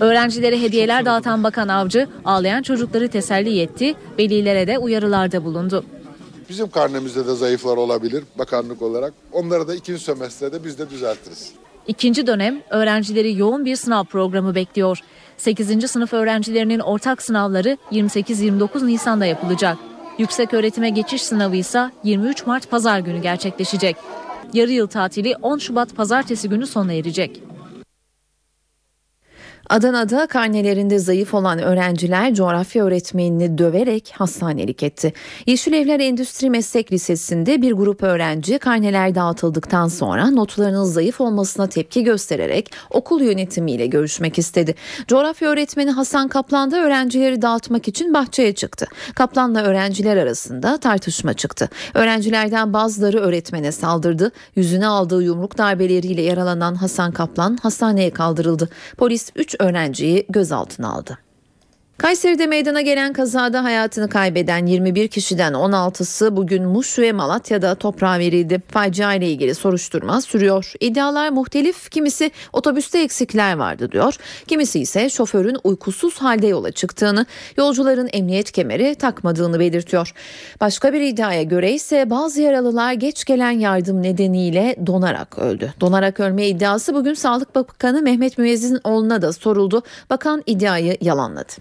[0.00, 5.84] Öğrencilere hediyeler dağıtan Bakan Avcı ağlayan çocukları teselli etti, velilere de uyarılarda bulundu.
[6.48, 9.14] Bizim karnemizde de zayıflar olabilir bakanlık olarak.
[9.32, 11.52] Onları da ikinci sömestrede biz de düzeltiriz.
[11.86, 14.98] İkinci dönem öğrencileri yoğun bir sınav programı bekliyor.
[15.36, 15.90] 8.
[15.90, 19.78] sınıf öğrencilerinin ortak sınavları 28-29 Nisan'da yapılacak.
[20.18, 23.96] Yüksek öğretime geçiş sınavı ise 23 Mart pazar günü gerçekleşecek.
[24.52, 27.42] Yarı yıl tatili 10 Şubat pazartesi günü sona erecek.
[29.70, 35.12] Adana'da karnelerinde zayıf olan öğrenciler coğrafya öğretmenini döverek hastanelik etti.
[35.46, 42.70] Yeşilevler Endüstri Meslek Lisesi'nde bir grup öğrenci karneler dağıtıldıktan sonra notlarının zayıf olmasına tepki göstererek
[42.90, 44.74] okul yönetimiyle görüşmek istedi.
[45.08, 48.86] Coğrafya öğretmeni Hasan Kaplan da öğrencileri dağıtmak için bahçeye çıktı.
[49.14, 51.68] Kaplan'la öğrenciler arasında tartışma çıktı.
[51.94, 54.32] Öğrencilerden bazıları öğretmene saldırdı.
[54.56, 58.68] Yüzüne aldığı yumruk darbeleriyle yaralanan Hasan Kaplan hastaneye kaldırıldı.
[58.96, 61.18] Polis 3 öğrenciyi gözaltına aldı.
[61.98, 68.62] Kayseri'de meydana gelen kazada hayatını kaybeden 21 kişiden 16'sı bugün Muş ve Malatya'da toprağa verildi.
[68.68, 70.72] Facia ile ilgili soruşturma sürüyor.
[70.80, 71.90] İddialar muhtelif.
[71.90, 74.16] Kimisi otobüste eksikler vardı diyor.
[74.46, 77.26] Kimisi ise şoförün uykusuz halde yola çıktığını,
[77.56, 80.12] yolcuların emniyet kemeri takmadığını belirtiyor.
[80.60, 85.74] Başka bir iddiaya göre ise bazı yaralılar geç gelen yardım nedeniyle donarak öldü.
[85.80, 89.82] Donarak ölme iddiası bugün Sağlık Bakanı Mehmet Müezzinoğlu'na da soruldu.
[90.10, 91.52] Bakan iddiayı yalanladı.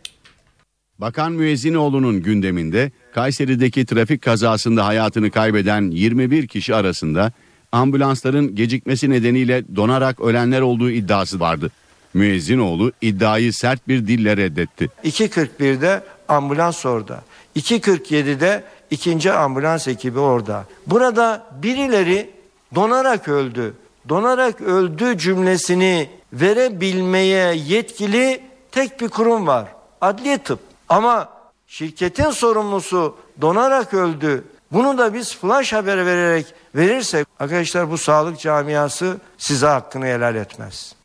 [1.04, 7.32] Bakan Müezzinoğlu'nun gündeminde Kayseri'deki trafik kazasında hayatını kaybeden 21 kişi arasında
[7.72, 11.72] ambulansların gecikmesi nedeniyle donarak ölenler olduğu iddiası vardı.
[12.14, 14.90] Müezzinoğlu iddiayı sert bir dille reddetti.
[15.04, 17.24] 2.41'de ambulans orada.
[17.56, 20.66] 2.47'de ikinci ambulans ekibi orada.
[20.88, 22.30] Burada birileri
[22.76, 23.74] donarak öldü.
[24.10, 29.68] Donarak öldü cümlesini verebilmeye yetkili tek bir kurum var.
[30.02, 30.73] Adliye tıp.
[30.90, 31.30] Ama
[31.68, 34.44] şirketin sorumlusu donarak öldü.
[34.72, 40.96] Bunu da biz flash haber vererek verirsek arkadaşlar bu sağlık camiası size hakkını helal etmez.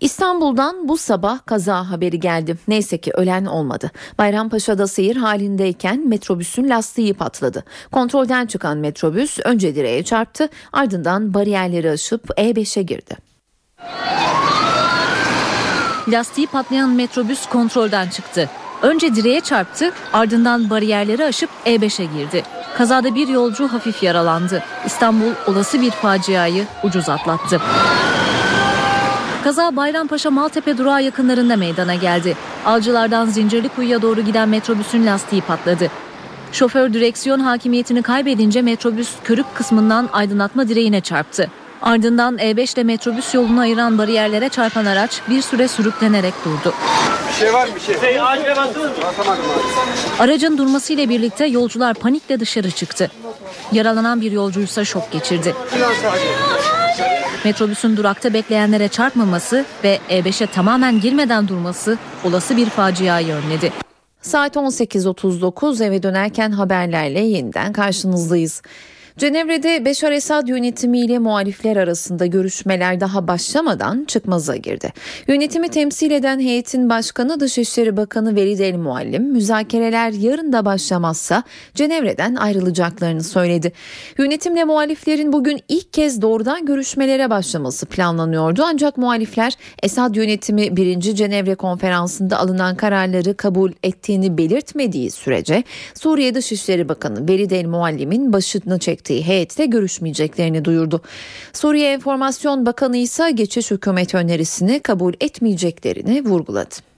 [0.00, 2.56] İstanbul'dan bu sabah kaza haberi geldi.
[2.68, 3.90] Neyse ki ölen olmadı.
[4.18, 7.64] Bayrampaşa'da seyir halindeyken metrobüsün lastiği patladı.
[7.92, 13.16] Kontrolden çıkan metrobüs önce direğe çarptı ardından bariyerleri aşıp E5'e girdi.
[16.08, 18.50] Lastiği patlayan metrobüs kontrolden çıktı.
[18.82, 22.42] Önce direğe çarptı, ardından bariyerleri aşıp E5'e girdi.
[22.76, 24.62] Kazada bir yolcu hafif yaralandı.
[24.86, 27.60] İstanbul olası bir faciayı ucuz atlattı.
[29.44, 32.36] Kaza Bayrampaşa Maltepe durağı yakınlarında meydana geldi.
[32.64, 35.90] Avcılardan Zincirlikuyu'ya doğru giden metrobüsün lastiği patladı.
[36.52, 41.50] Şoför direksiyon hakimiyetini kaybedince metrobüs körük kısmından aydınlatma direğine çarptı.
[41.82, 46.74] Ardından E5 ile metrobüs yolunu ayıran bariyerlere çarpan araç bir süre sürüklenerek durdu.
[47.28, 48.00] Bir şey var mı bir şey?
[48.00, 48.94] Şey acile basılır mı?
[49.02, 50.22] Basamadım abi.
[50.22, 53.10] Aracın durmasıyla birlikte yolcular panikle dışarı çıktı.
[53.72, 55.54] Yaralanan bir yolcuysa şok geçirdi.
[57.44, 63.72] Metrobüsün durakta bekleyenlere çarpmaması ve E5'e tamamen girmeden durması olası bir faciayı önledi.
[64.22, 68.62] Saat 18.39 eve dönerken haberlerle yeniden karşınızdayız.
[69.18, 74.92] Cenevre'de Beşar Esad yönetimiyle muhalifler arasında görüşmeler daha başlamadan çıkmaza girdi.
[75.28, 81.42] Yönetimi temsil eden heyetin başkanı Dışişleri Bakanı Velid El Muallim müzakereler yarın da başlamazsa
[81.74, 83.72] Cenevre'den ayrılacaklarını söyledi.
[84.18, 89.52] Yönetimle muhaliflerin bugün ilk kez doğrudan görüşmelere başlaması planlanıyordu ancak muhalifler
[89.82, 91.00] Esad yönetimi 1.
[91.00, 98.78] Cenevre konferansında alınan kararları kabul ettiğini belirtmediği sürece Suriye Dışişleri Bakanı Velid El Muallim'in başını
[98.78, 101.00] çekti gerektiği heyetle görüşmeyeceklerini duyurdu.
[101.52, 106.95] Suriye Enformasyon Bakanı ise geçiş hükümet önerisini kabul etmeyeceklerini vurguladı.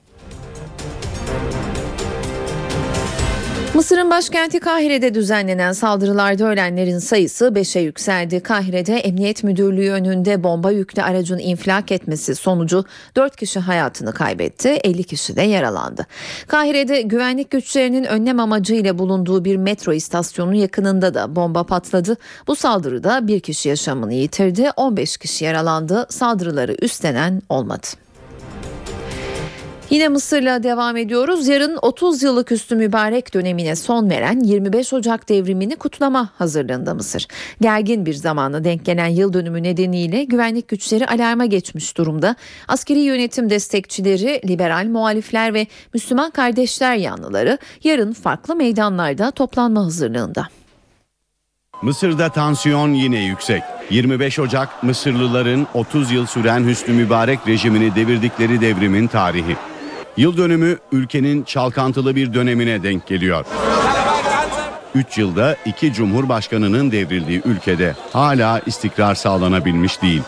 [3.79, 8.39] Mısır'ın başkenti Kahire'de düzenlenen saldırılarda ölenlerin sayısı 5'e yükseldi.
[8.39, 15.03] Kahire'de Emniyet Müdürlüğü önünde bomba yüklü aracın infilak etmesi sonucu 4 kişi hayatını kaybetti, 50
[15.03, 16.05] kişi de yaralandı.
[16.47, 22.17] Kahire'de güvenlik güçlerinin önlem amacıyla bulunduğu bir metro istasyonu yakınında da bomba patladı.
[22.47, 26.05] Bu saldırıda bir kişi yaşamını yitirdi, 15 kişi yaralandı.
[26.09, 27.87] Saldırıları üstlenen olmadı.
[29.89, 31.47] Yine Mısır'la devam ediyoruz.
[31.47, 37.27] Yarın 30 yıllık üstü mübarek dönemine son veren 25 Ocak devrimini kutlama hazırlığında Mısır.
[37.61, 42.35] Gergin bir zamana denk gelen yıl dönümü nedeniyle güvenlik güçleri alarma geçmiş durumda.
[42.67, 50.47] Askeri yönetim destekçileri, liberal muhalifler ve Müslüman kardeşler yanlıları yarın farklı meydanlarda toplanma hazırlığında.
[51.81, 53.63] Mısır'da tansiyon yine yüksek.
[53.89, 59.55] 25 Ocak Mısırlıların 30 yıl süren Hüsnü Mübarek rejimini devirdikleri devrimin tarihi.
[60.17, 63.45] Yıl dönümü ülkenin çalkantılı bir dönemine denk geliyor.
[64.95, 70.21] 3 yılda iki cumhurbaşkanının devrildiği ülkede hala istikrar sağlanabilmiş değil.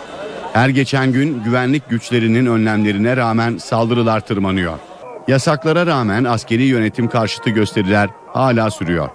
[0.54, 4.78] Her geçen gün güvenlik güçlerinin önlemlerine rağmen saldırılar tırmanıyor.
[5.28, 9.10] Yasaklara rağmen askeri yönetim karşıtı gösteriler hala sürüyor.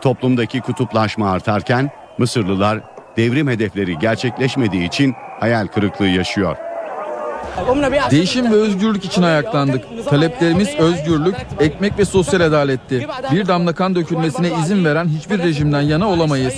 [0.00, 2.80] Toplumdaki kutuplaşma artarken Mısırlılar
[3.16, 6.56] devrim hedefleri gerçekleşmediği için hayal kırıklığı yaşıyor.
[8.10, 9.84] Değişim ve özgürlük için ayaklandık.
[10.10, 13.06] Taleplerimiz özgürlük, ekmek ve sosyal adaletti.
[13.32, 16.54] Bir damla kan dökülmesine izin veren hiçbir rejimden yana olamayız.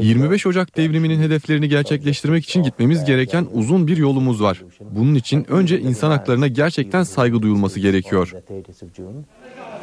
[0.00, 4.62] 25 Ocak devriminin hedeflerini gerçekleştirmek için gitmemiz gereken uzun bir yolumuz var.
[4.80, 8.32] Bunun için önce insan haklarına gerçekten saygı duyulması gerekiyor.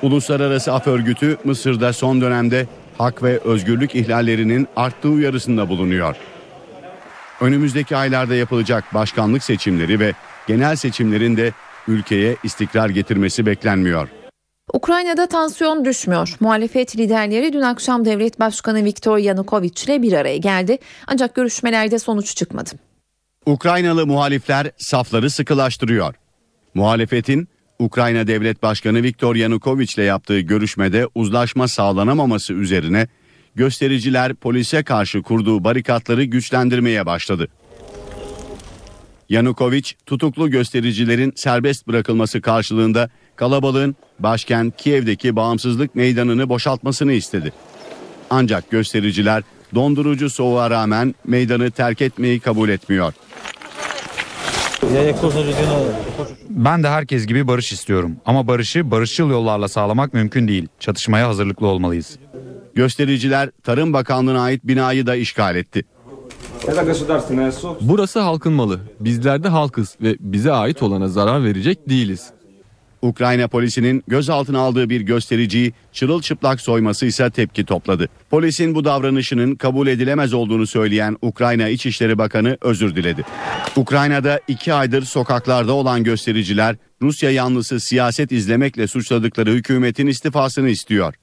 [0.01, 2.67] Uluslararası Af Örgütü Mısır'da son dönemde
[2.97, 6.15] hak ve özgürlük ihlallerinin arttığı uyarısında bulunuyor.
[7.41, 10.13] Önümüzdeki aylarda yapılacak başkanlık seçimleri ve
[10.47, 11.53] genel seçimlerin de
[11.87, 14.09] ülkeye istikrar getirmesi beklenmiyor.
[14.73, 16.35] Ukrayna'da tansiyon düşmüyor.
[16.39, 20.77] Muhalefet liderleri dün akşam devlet başkanı Viktor Yanukovych ile bir araya geldi.
[21.07, 22.69] Ancak görüşmelerde sonuç çıkmadı.
[23.45, 26.15] Ukraynalı muhalifler safları sıkılaştırıyor.
[26.73, 27.47] Muhalefetin
[27.79, 33.07] Ukrayna Devlet Başkanı Viktor Yanukovych ile yaptığı görüşmede uzlaşma sağlanamaması üzerine
[33.55, 37.47] göstericiler polise karşı kurduğu barikatları güçlendirmeye başladı.
[39.29, 47.53] Yanukovych tutuklu göstericilerin serbest bırakılması karşılığında kalabalığın başkent Kiev'deki bağımsızlık meydanını boşaltmasını istedi.
[48.29, 49.43] Ancak göstericiler
[49.75, 53.13] dondurucu soğuğa rağmen meydanı terk etmeyi kabul etmiyor.
[56.49, 60.67] Ben de herkes gibi barış istiyorum ama barışı barışçıl yollarla sağlamak mümkün değil.
[60.79, 62.17] Çatışmaya hazırlıklı olmalıyız.
[62.75, 65.83] Göstericiler Tarım Bakanlığı'na ait binayı da işgal etti.
[67.81, 68.79] Burası halkın malı.
[68.99, 72.29] Bizler de halkız ve bize ait olana zarar verecek değiliz.
[73.01, 78.09] Ukrayna polisinin gözaltına aldığı bir göstericiyi çırılçıplak soyması ise tepki topladı.
[78.29, 83.23] Polisin bu davranışının kabul edilemez olduğunu söyleyen Ukrayna İçişleri Bakanı özür diledi.
[83.75, 91.13] Ukrayna'da iki aydır sokaklarda olan göstericiler Rusya yanlısı siyaset izlemekle suçladıkları hükümetin istifasını istiyor.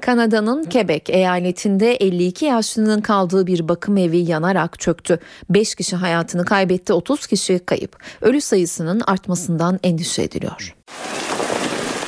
[0.00, 5.18] Kanada'nın Quebec eyaletinde 52 yaşlının kaldığı bir bakım evi yanarak çöktü.
[5.50, 7.96] 5 kişi hayatını kaybetti, 30 kişi kayıp.
[8.20, 10.74] Ölü sayısının artmasından endişe ediliyor.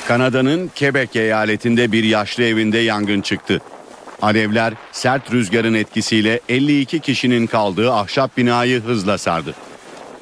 [0.09, 3.61] Kanada'nın Quebec eyaletinde bir yaşlı evinde yangın çıktı.
[4.22, 9.55] Alevler sert rüzgarın etkisiyle 52 kişinin kaldığı ahşap binayı hızla sardı.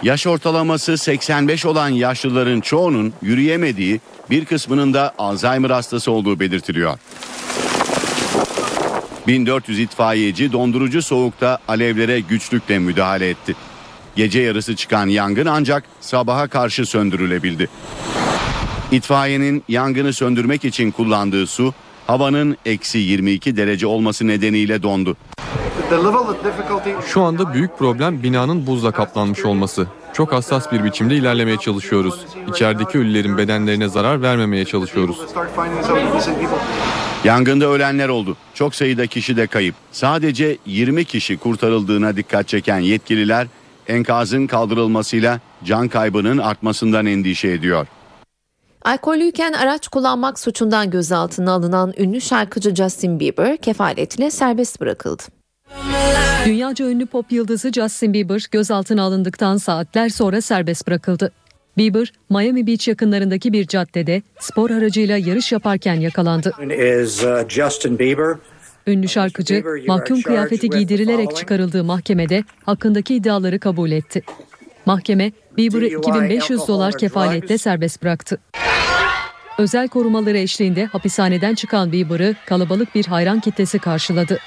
[0.04, 6.98] Yaş ortalaması 85 olan yaşlıların çoğunun yürüyemediği, bir kısmının da Alzheimer hastası olduğu belirtiliyor.
[9.26, 13.56] 1400 itfaiyeci dondurucu soğukta alevlere güçlükle müdahale etti.
[14.16, 17.68] Gece yarısı çıkan yangın ancak sabaha karşı söndürülebildi.
[18.92, 21.74] İtfaiyenin yangını söndürmek için kullandığı su
[22.06, 25.16] havanın eksi 22 derece olması nedeniyle dondu.
[27.06, 29.86] Şu anda büyük problem binanın buzla kaplanmış olması.
[30.12, 32.26] Çok hassas bir biçimde ilerlemeye çalışıyoruz.
[32.48, 35.18] İçerideki ölülerin bedenlerine zarar vermemeye çalışıyoruz.
[37.24, 38.36] Yangında ölenler oldu.
[38.54, 39.74] Çok sayıda kişi de kayıp.
[39.92, 43.46] Sadece 20 kişi kurtarıldığına dikkat çeken yetkililer
[43.88, 47.86] enkazın kaldırılmasıyla can kaybının artmasından endişe ediyor.
[48.84, 55.22] Alkollüyken araç kullanmak suçundan gözaltına alınan ünlü şarkıcı Justin Bieber kefaletle serbest bırakıldı.
[56.46, 61.32] Dünyaca ünlü pop yıldızı Justin Bieber gözaltına alındıktan saatler sonra serbest bırakıldı.
[61.76, 66.52] Bieber, Miami Beach yakınlarındaki bir caddede spor aracıyla yarış yaparken yakalandı.
[68.86, 74.22] Ünlü şarkıcı mahkum kıyafeti giydirilerek çıkarıldığı mahkemede hakkındaki iddiaları kabul etti.
[74.86, 78.38] Mahkeme Bieber'ı 2500 dolar kefaletle serbest bıraktı.
[79.58, 84.38] Özel korumaları eşliğinde hapishaneden çıkan Bieber'ı kalabalık bir hayran kitlesi karşıladı.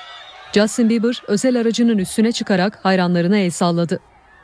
[0.54, 4.00] Justin Bieber özel aracının üstüne çıkarak hayranlarına el salladı.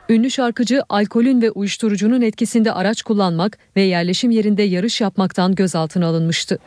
[0.08, 6.58] Ünlü şarkıcı alkolün ve uyuşturucunun etkisinde araç kullanmak ve yerleşim yerinde yarış yapmaktan gözaltına alınmıştı.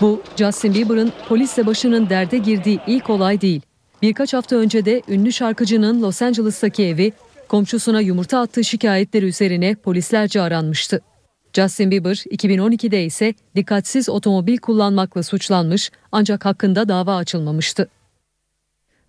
[0.00, 3.60] Bu Justin Bieber'ın polisle başının derde girdiği ilk olay değil.
[4.02, 7.12] Birkaç hafta önce de ünlü şarkıcının Los Angeles'taki evi
[7.48, 11.00] komşusuna yumurta attığı şikayetleri üzerine polislerce aranmıştı.
[11.52, 17.88] Justin Bieber 2012'de ise dikkatsiz otomobil kullanmakla suçlanmış ancak hakkında dava açılmamıştı.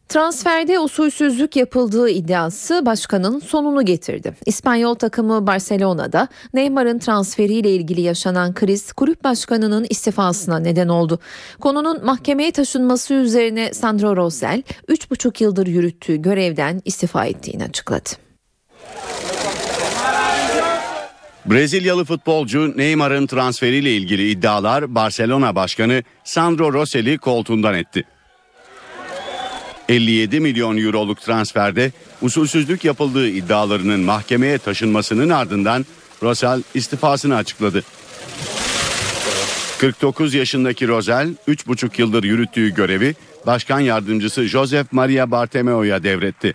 [0.09, 4.35] Transferde usulsüzlük yapıldığı iddiası başkanın sonunu getirdi.
[4.45, 11.19] İspanyol takımı Barcelona'da Neymar'ın transferiyle ilgili yaşanan kriz kulüp başkanının istifasına neden oldu.
[11.59, 18.09] Konunun mahkemeye taşınması üzerine Sandro Rosell 3,5 yıldır yürüttüğü görevden istifa ettiğini açıkladı.
[21.45, 28.03] Brezilyalı futbolcu Neymar'ın transferiyle ilgili iddialar Barcelona Başkanı Sandro Rossel'i koltuğundan etti.
[29.89, 35.85] 57 milyon euroluk transferde usulsüzlük yapıldığı iddialarının mahkemeye taşınmasının ardından
[36.23, 37.83] Rosell istifasını açıkladı.
[39.77, 43.15] 49 yaşındaki Rosel 3,5 yıldır yürüttüğü görevi
[43.45, 46.53] başkan yardımcısı Joseph Maria Bartemeo'ya devretti.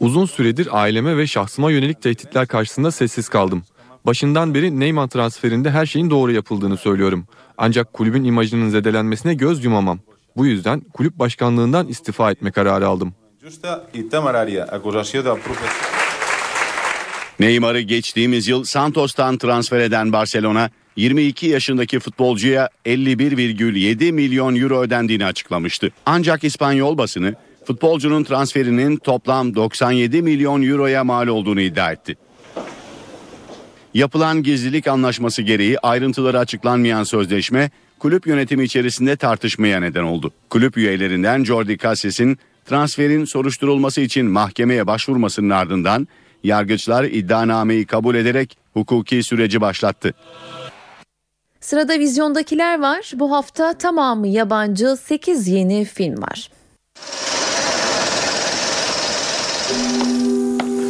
[0.00, 3.64] Uzun süredir aileme ve şahsıma yönelik tehditler karşısında sessiz kaldım.
[4.06, 7.26] Başından beri Neyman transferinde her şeyin doğru yapıldığını söylüyorum.
[7.58, 9.98] Ancak kulübün imajının zedelenmesine göz yumamam.
[10.36, 13.14] Bu yüzden kulüp başkanlığından istifa etme kararı aldım.
[17.40, 25.90] Neymar'ı geçtiğimiz yıl Santos'tan transfer eden Barcelona 22 yaşındaki futbolcuya 51,7 milyon euro ödendiğini açıklamıştı.
[26.06, 27.34] Ancak İspanyol basını
[27.64, 32.16] futbolcunun transferinin toplam 97 milyon euroya mal olduğunu iddia etti.
[33.94, 40.32] Yapılan gizlilik anlaşması gereği ayrıntıları açıklanmayan sözleşme kulüp yönetimi içerisinde tartışmaya neden oldu.
[40.50, 46.08] Kulüp üyelerinden Jordi Casses'in transferin soruşturulması için mahkemeye başvurmasının ardından
[46.44, 50.14] yargıçlar iddianameyi kabul ederek hukuki süreci başlattı.
[51.60, 53.12] Sırada vizyondakiler var.
[53.14, 56.50] Bu hafta tamamı yabancı 8 yeni film var.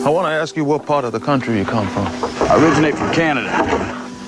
[0.05, 2.07] I want to ask you what part of the country you come from.
[2.51, 3.49] I originate from Canada.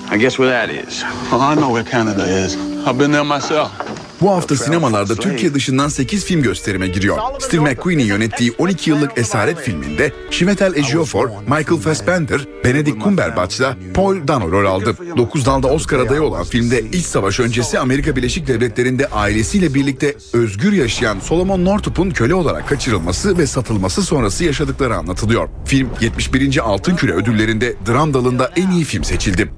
[0.09, 1.03] I guess where that is.
[1.31, 2.55] Oh, I know where Canada is.
[2.87, 3.86] I've been there myself.
[4.21, 7.17] Bu hafta sinemalarda Türkiye dışından 8 film gösterime giriyor.
[7.39, 14.51] Steve McQueen'in yönettiği 12 yıllık Esaret filminde Chiwetel Ejiofor, Michael Fassbender, Benedict Cumberbatch'la Paul Dano
[14.51, 14.95] rol aldı.
[15.17, 20.73] 9 dalda Oscar adayı olan filmde iç savaş öncesi Amerika Birleşik Devletleri'nde ailesiyle birlikte özgür
[20.73, 25.49] yaşayan Solomon Northup'un köle olarak kaçırılması ve satılması sonrası yaşadıkları anlatılıyor.
[25.65, 26.57] Film 71.
[26.57, 29.49] Altın Küre ödüllerinde dram dalında en iyi film seçildi.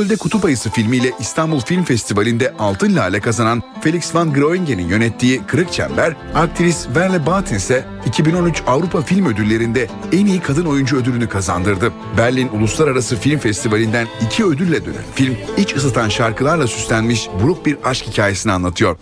[0.00, 5.72] Çölde Kutup Ayısı filmiyle İstanbul Film Festivali'nde Altın Lale kazanan Felix van Groengen'in yönettiği Kırık
[5.72, 11.92] Çember, aktris Verle Batin ise 2013 Avrupa Film Ödülleri'nde en iyi kadın oyuncu ödülünü kazandırdı.
[12.18, 18.06] Berlin Uluslararası Film Festivali'nden iki ödülle dönen film, iç ısıtan şarkılarla süslenmiş buruk bir aşk
[18.06, 18.96] hikayesini anlatıyor.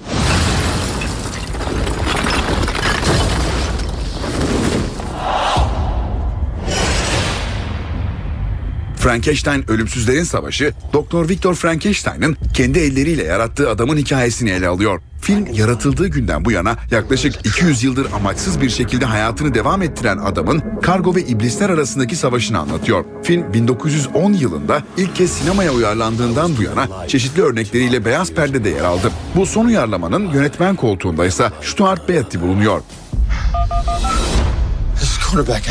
[8.98, 15.00] Frankenstein Ölümsüzlerin Savaşı, Doktor Viktor Frankenstein'ın kendi elleriyle yarattığı adamın hikayesini ele alıyor.
[15.20, 20.62] Film yaratıldığı günden bu yana yaklaşık 200 yıldır amaçsız bir şekilde hayatını devam ettiren adamın
[20.82, 23.04] kargo ve iblisler arasındaki savaşını anlatıyor.
[23.22, 29.12] Film 1910 yılında ilk kez sinemaya uyarlandığından bu yana çeşitli örnekleriyle beyaz perdede yer aldı.
[29.36, 32.80] Bu son uyarlamanın yönetmen koltuğunda ise Stuart Beatty bulunuyor.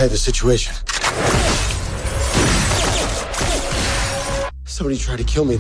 [0.10, 0.76] This situation.
[4.78, 5.58] Somebody tried to kill me.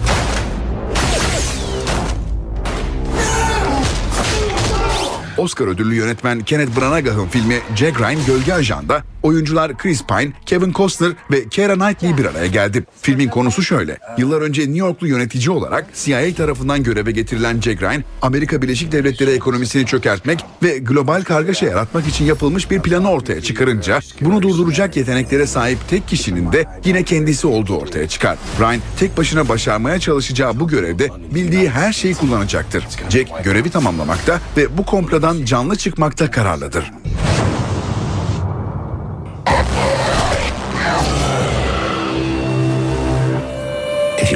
[5.37, 11.11] Oscar ödüllü yönetmen Kenneth Branagh'ın filmi Jack Ryan Gölge Ajan'da oyuncular Chris Pine, Kevin Costner
[11.31, 12.83] ve Keira Knightley bir araya geldi.
[13.01, 13.97] Filmin konusu şöyle.
[14.17, 19.31] Yıllar önce New Yorklu yönetici olarak CIA tarafından göreve getirilen Jack Ryan, Amerika Birleşik Devletleri
[19.31, 25.47] ekonomisini çökertmek ve global kargaşa yaratmak için yapılmış bir planı ortaya çıkarınca bunu durduracak yeteneklere
[25.47, 28.37] sahip tek kişinin de yine kendisi olduğu ortaya çıkar.
[28.59, 32.83] Ryan tek başına başarmaya çalışacağı bu görevde bildiği her şeyi kullanacaktır.
[33.09, 36.91] Jack görevi tamamlamakta ve bu komplodan canlı çıkmakta kararlıdır.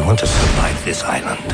[0.02, 1.46] You want to survive this island,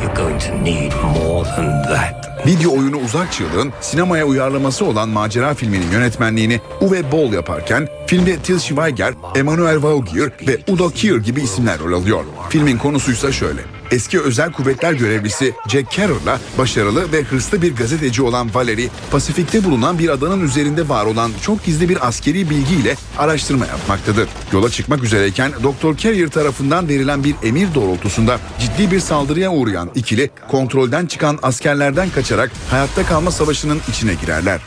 [0.00, 2.26] you're going to need more than that.
[2.46, 8.58] Video oyunu Uzak Çığlığın sinemaya uyarlaması olan macera filminin yönetmenliğini Uwe Boll yaparken filmde Til
[8.58, 12.24] Schweiger, Emmanuel Vaugier ve Udo Kier gibi isimler rol alıyor.
[12.48, 13.75] Filmin konusuysa şöyle.
[13.90, 19.98] Eski özel kuvvetler görevlisi Jack Carroll'la başarılı ve hırslı bir gazeteci olan Valerie, Pasifik'te bulunan
[19.98, 24.28] bir adanın üzerinde var olan çok gizli bir askeri bilgiyle araştırma yapmaktadır.
[24.52, 25.96] Yola çıkmak üzereyken Dr.
[25.96, 32.50] Carrier tarafından verilen bir emir doğrultusunda ciddi bir saldırıya uğrayan ikili kontrolden çıkan askerlerden kaçarak
[32.70, 34.60] hayatta kalma savaşının içine girerler.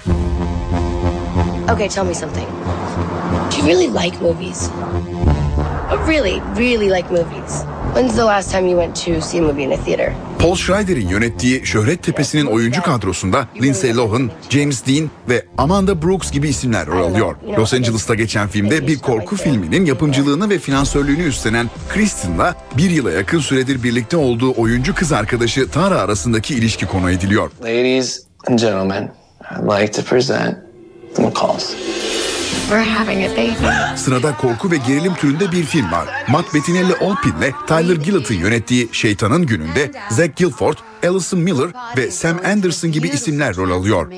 [1.74, 2.48] Okay, tell me something.
[3.52, 4.70] Do you really like movies?
[6.08, 7.79] Really, really like movies.
[7.96, 10.14] When's the last time you went to see a movie in a theater?
[10.40, 16.50] Paul Schrader'in yönettiği Şöhret Tepesi'nin oyuncu kadrosunda Lindsay Lohan, James Dean ve Amanda Brooks gibi
[16.50, 17.36] isimler rol alıyor.
[17.58, 23.40] Los Angeles'ta geçen filmde bir korku filminin yapımcılığını ve finansörlüğünü üstlenen Kristen'la bir yıla yakın
[23.40, 27.52] süredir birlikte olduğu oyuncu kız arkadaşı Tara arasındaki ilişki konu ediliyor.
[27.62, 29.12] Ladies and gentlemen,
[29.52, 30.58] I'd like to present
[31.16, 31.74] the McCalls.
[32.70, 33.98] We're having a baby.
[33.98, 36.08] Sırada korku ve gerilim türünde bir film var.
[36.28, 42.92] Matt Bettinelli Olpin'le Tyler Gillett'ın yönettiği Şeytanın Günü'nde Zack Gilford, Alison Miller ve Sam Anderson
[42.92, 44.12] gibi isimler rol alıyor.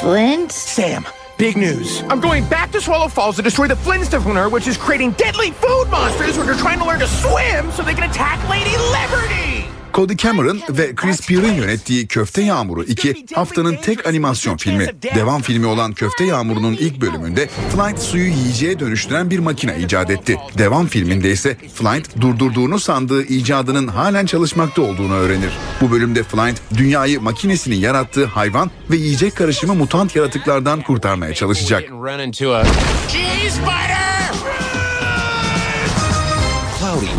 [0.00, 0.52] Flint?
[0.52, 1.04] Sam,
[1.40, 2.00] big news.
[2.12, 5.90] I'm going back to Swallow Falls to destroy the Flintstoner, which is creating deadly food
[5.90, 9.57] monsters who are trying to learn to swim so they can attack Lady Liberty.
[9.94, 14.86] Cody Cameron ve Chris Pear'ın yönettiği Köfte Yağmuru 2 haftanın tek animasyon filmi.
[15.14, 20.38] Devam filmi olan Köfte Yağmuru'nun ilk bölümünde Flint suyu yiyeceğe dönüştüren bir makine icat etti.
[20.58, 25.50] Devam filminde ise Flint durdurduğunu sandığı icadının halen çalışmakta olduğunu öğrenir.
[25.80, 31.84] Bu bölümde Flint dünyayı makinesinin yarattığı hayvan ve yiyecek karışımı mutant yaratıklardan kurtarmaya çalışacak.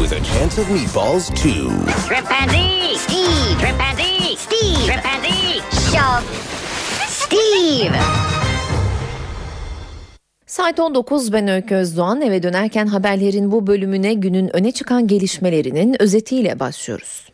[0.10, 1.70] With a chance of meatballs too.
[2.08, 2.98] Chimpanzee!
[2.98, 3.60] Steve!
[3.60, 4.36] Chimpanzee!
[4.38, 4.86] Steve!
[4.86, 5.62] Chimpanzee!
[5.92, 6.24] Shove!
[7.08, 7.96] Steve!
[10.46, 16.60] Saat 19 ben Öykü Özdoğan eve dönerken haberlerin bu bölümüne günün öne çıkan gelişmelerinin özetiyle
[16.60, 17.30] başlıyoruz.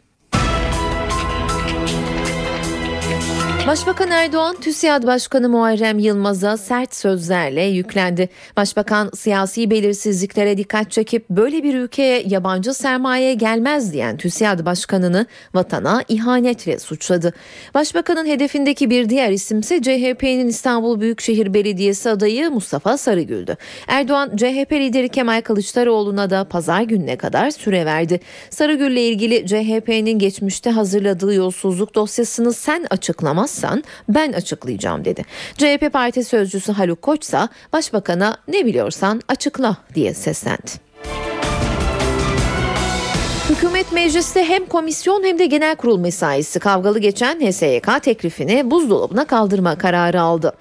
[3.68, 8.30] Başbakan Erdoğan, TÜSİAD Başkanı Muharrem Yılmaz'a sert sözlerle yüklendi.
[8.57, 16.03] Başbakan siyasi belirsizliklere dikkat çekip böyle bir ülkeye yabancı sermaye gelmez diyen TÜSİAD Başkanı'nı vatana
[16.07, 17.34] ihanetle suçladı.
[17.74, 23.57] Başbakanın hedefindeki bir diğer isimse CHP'nin İstanbul Büyükşehir Belediyesi adayı Mustafa Sarıgül'dü.
[23.88, 28.20] Erdoğan, CHP lideri Kemal Kılıçdaroğlu'na da pazar gününe kadar süre verdi.
[28.49, 32.86] Sarıgül'le ilgili CHP'nin geçmişte hazırladığı yolsuzluk dosyasını sen
[33.56, 35.24] açıklamazsan ben açıklayacağım dedi.
[35.58, 40.72] CHP Parti Sözcüsü Haluk Koçsa Başbakan'a ne biliyorsan açıkla diye seslendi.
[43.49, 49.78] Hükümet mecliste hem komisyon hem de genel kurul mesaisi kavgalı geçen HSYK teklifini buzdolabına kaldırma
[49.78, 50.53] kararı aldı.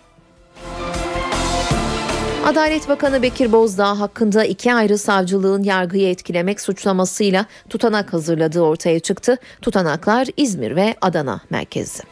[2.45, 9.39] Adalet Bakanı Bekir Bozdağ hakkında iki ayrı savcılığın yargıyı etkilemek suçlamasıyla tutanak hazırladığı ortaya çıktı.
[9.63, 12.03] Tutanaklar İzmir ve Adana merkezli.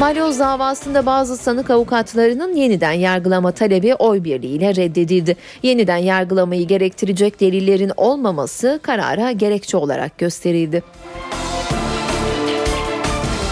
[0.00, 5.36] Balyoz davasında bazı sanık avukatlarının yeniden yargılama talebi oy birliğiyle reddedildi.
[5.62, 10.82] Yeniden yargılamayı gerektirecek delillerin olmaması karara gerekçe olarak gösterildi.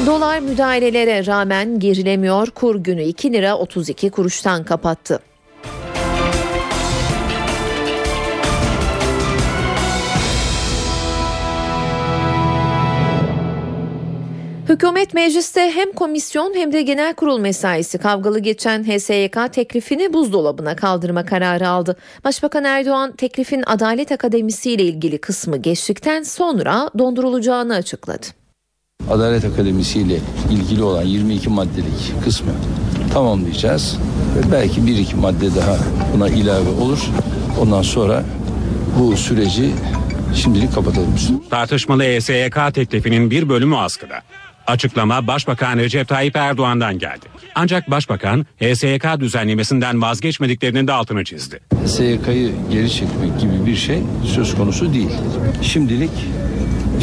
[0.07, 2.51] Dolar müdahalelere rağmen gerilemiyor.
[2.51, 5.20] Kur günü 2 lira 32 kuruştan kapattı.
[14.69, 21.25] Hükümet mecliste hem komisyon hem de genel kurul mesaisi kavgalı geçen HSYK teklifini buzdolabına kaldırma
[21.25, 21.97] kararı aldı.
[22.25, 28.27] Başbakan Erdoğan teklifin Adalet Akademisi ile ilgili kısmı geçtikten sonra dondurulacağını açıkladı.
[29.11, 30.19] Adalet Akademisi ile
[30.51, 32.53] ilgili olan 22 maddelik kısmı
[33.12, 33.99] tamamlayacağız.
[34.37, 35.77] Ve belki bir iki madde daha
[36.14, 36.99] buna ilave olur.
[37.61, 38.25] Ondan sonra
[38.99, 39.73] bu süreci
[40.35, 41.14] şimdilik kapatalım.
[41.51, 44.23] Tartışmalı ESYK teklifinin bir bölümü askıda.
[44.67, 47.27] Açıklama Başbakan Recep Tayyip Erdoğan'dan geldi.
[47.55, 51.61] Ancak Başbakan HSYK düzenlemesinden vazgeçmediklerinin de altını çizdi.
[51.87, 53.99] SYK'yı geri çekmek gibi bir şey
[54.35, 55.11] söz konusu değil.
[55.62, 56.11] Şimdilik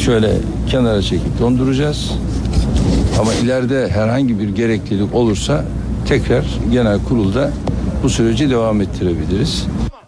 [0.05, 0.31] şöyle
[0.69, 2.11] kenara çekip donduracağız.
[3.19, 5.65] Ama ileride herhangi bir gereklilik olursa
[6.07, 7.51] tekrar genel kurulda
[8.03, 9.67] bu süreci devam ettirebiliriz.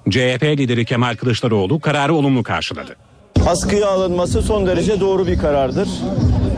[0.10, 2.95] CHP lideri Kemal Kılıçdaroğlu kararı olumlu karşıladı.
[3.45, 5.87] Askıya alınması son derece doğru bir karardır.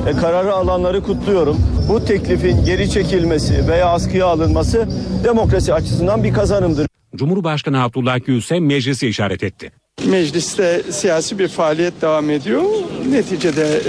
[0.07, 1.57] E, kararı alanları kutluyorum.
[1.89, 4.87] Bu teklifin geri çekilmesi veya askıya alınması
[5.23, 6.87] demokrasi açısından bir kazanımdır.
[7.15, 9.71] Cumhurbaşkanı Abdullah Gül ise meclisi işaret etti.
[10.05, 12.63] Mecliste siyasi bir faaliyet devam ediyor.
[13.09, 13.81] Neticede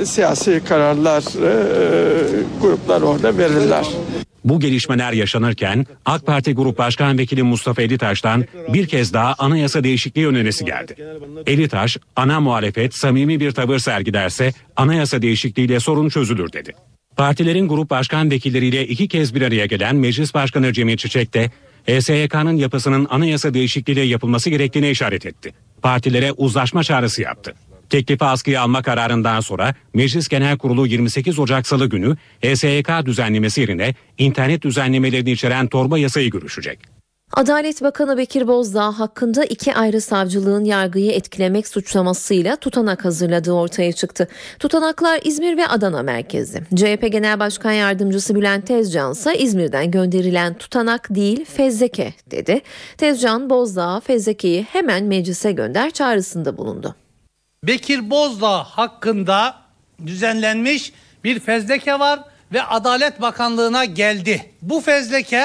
[0.00, 1.52] e, siyasi kararlar e,
[2.62, 3.86] gruplar orada verirler.
[4.44, 10.26] Bu gelişmeler yaşanırken AK Parti Grup Başkan Vekili Mustafa Elitaş'tan bir kez daha anayasa değişikliği
[10.28, 10.96] önerisi geldi.
[11.46, 16.72] Elitaş, ana muhalefet samimi bir tavır sergilerse anayasa değişikliğiyle sorun çözülür dedi.
[17.16, 21.50] Partilerin grup başkan vekilleriyle iki kez bir araya gelen Meclis Başkanı Cemil Çiçek de
[21.86, 25.54] HSYK'nın yapısının anayasa değişikliğiyle yapılması gerektiğine işaret etti.
[25.82, 27.54] Partilere uzlaşma çağrısı yaptı.
[27.92, 33.94] Teklifi askıya alma kararından sonra Meclis Genel Kurulu 28 Ocak Salı günü HSYK düzenlemesi yerine
[34.18, 36.78] internet düzenlemelerini içeren torba yasayı görüşecek.
[37.32, 44.28] Adalet Bakanı Bekir Bozdağ hakkında iki ayrı savcılığın yargıyı etkilemek suçlamasıyla tutanak hazırladığı ortaya çıktı.
[44.58, 46.60] Tutanaklar İzmir ve Adana merkezli.
[46.76, 52.60] CHP Genel Başkan Yardımcısı Bülent Tezcan ise İzmir'den gönderilen tutanak değil fezleke dedi.
[52.96, 56.94] Tezcan Bozdağ fezlekeyi hemen meclise gönder çağrısında bulundu.
[57.66, 59.54] Bekir Bozdağ hakkında
[60.06, 60.92] düzenlenmiş
[61.24, 62.20] bir fezleke var
[62.52, 64.50] ve Adalet Bakanlığı'na geldi.
[64.62, 65.44] Bu fezleke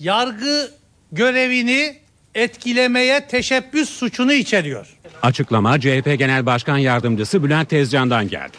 [0.00, 0.70] yargı
[1.12, 1.96] görevini
[2.34, 4.96] etkilemeye teşebbüs suçunu içeriyor.
[5.22, 8.56] Açıklama CHP Genel Başkan Yardımcısı Bülent Tezcan'dan geldi.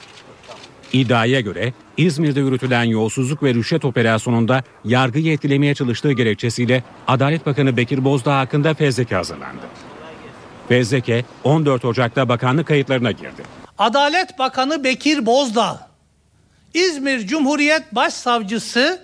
[0.93, 8.03] İddiaya göre İzmir'de yürütülen yolsuzluk ve rüşvet operasyonunda yargıyı etkilemeye çalıştığı gerekçesiyle Adalet Bakanı Bekir
[8.03, 9.61] Bozdağ hakkında fezleke hazırlandı.
[10.67, 13.43] Fezleke 14 Ocak'ta bakanlık kayıtlarına girdi.
[13.77, 15.87] Adalet Bakanı Bekir Bozdağ,
[16.73, 19.01] İzmir Cumhuriyet Başsavcısı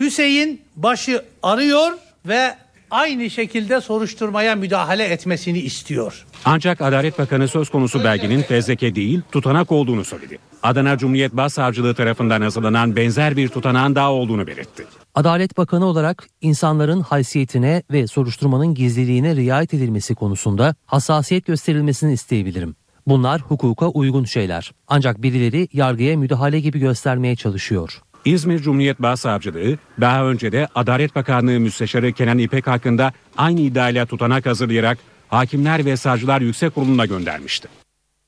[0.00, 1.92] Hüseyin Baş'ı arıyor
[2.26, 2.54] ve
[2.90, 6.26] aynı şekilde soruşturmaya müdahale etmesini istiyor.
[6.44, 10.38] Ancak Adalet Bakanı söz konusu belgenin fezleke değil tutanak olduğunu söyledi.
[10.62, 14.86] Adana Cumhuriyet Başsavcılığı tarafından hazırlanan benzer bir tutanağın daha olduğunu belirtti.
[15.14, 22.76] Adalet Bakanı olarak insanların haysiyetine ve soruşturmanın gizliliğine riayet edilmesi konusunda hassasiyet gösterilmesini isteyebilirim.
[23.06, 24.72] Bunlar hukuka uygun şeyler.
[24.88, 28.00] Ancak birileri yargıya müdahale gibi göstermeye çalışıyor.
[28.24, 34.46] İzmir Cumhuriyet Başsavcılığı daha önce de Adalet Bakanlığı Müsteşarı Kenan İpek hakkında aynı iddiayla tutanak
[34.46, 34.98] hazırlayarak
[35.28, 37.68] Hakimler ve Savcılar Yüksek Kurulu'na göndermişti.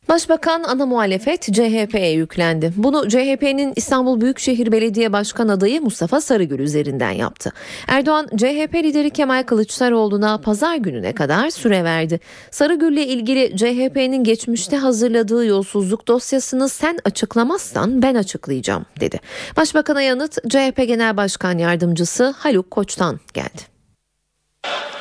[0.09, 2.73] Başbakan ana muhalefet CHP'ye yüklendi.
[2.77, 7.53] Bunu CHP'nin İstanbul Büyükşehir Belediye Başkan adayı Mustafa Sarıgül üzerinden yaptı.
[7.89, 12.21] Erdoğan CHP lideri Kemal Kılıçdaroğlu'na pazar gününe kadar süre verdi.
[12.51, 19.21] Sarıgül'le ilgili CHP'nin geçmişte hazırladığı yolsuzluk dosyasını sen açıklamazsan ben açıklayacağım dedi.
[19.57, 23.63] Başbakan'a yanıt CHP Genel Başkan Yardımcısı Haluk Koç'tan geldi.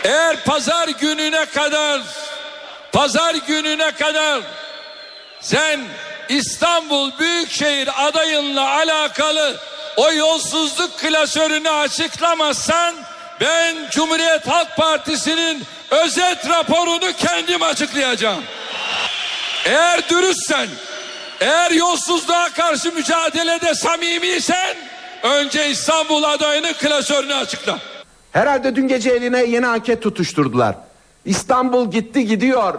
[0.04, 2.02] Eğer pazar gününe kadar
[2.92, 4.42] pazar gününe kadar
[5.42, 5.80] sen
[6.30, 9.58] İstanbul Büyükşehir adayınla alakalı
[9.98, 12.96] o yolsuzluk klasörünü açıklamazsan
[13.42, 18.44] ben Cumhuriyet Halk Partisi'nin özet raporunu kendim açıklayacağım.
[19.66, 20.68] Eğer dürüstsen,
[21.40, 24.76] eğer yolsuzluğa karşı mücadelede samimiysen
[25.24, 27.80] önce İstanbul adayının klasörünü açıkla.
[28.32, 30.76] Herhalde dün gece eline yeni anket tutuşturdular.
[31.26, 32.74] İstanbul gitti gidiyor.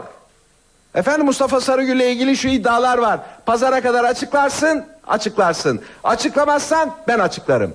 [0.94, 3.20] Efendim Mustafa Sarıgül ile ilgili şu iddialar var.
[3.46, 5.82] Pazara kadar açıklarsın, açıklarsın.
[6.04, 7.74] Açıklamazsan ben açıklarım.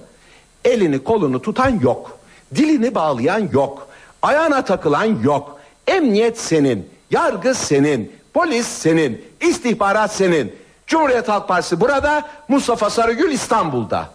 [0.65, 2.19] Elini kolunu tutan yok.
[2.55, 3.87] Dilini bağlayan yok.
[4.21, 5.59] Ayağına takılan yok.
[5.87, 10.55] Emniyet senin, yargı senin, polis senin, istihbarat senin.
[10.87, 14.09] Cumhuriyet Halk Partisi burada, Mustafa Sarıgül İstanbul'da.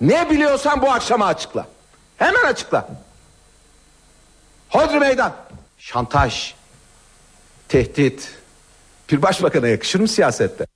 [0.00, 1.66] Ne biliyorsan bu akşama açıkla.
[2.16, 2.88] Hemen açıkla.
[4.68, 5.32] Hodri meydan.
[5.78, 6.54] Şantaj.
[7.68, 8.28] Tehdit.
[9.10, 10.66] Bir başbakana yakışır mı siyasette?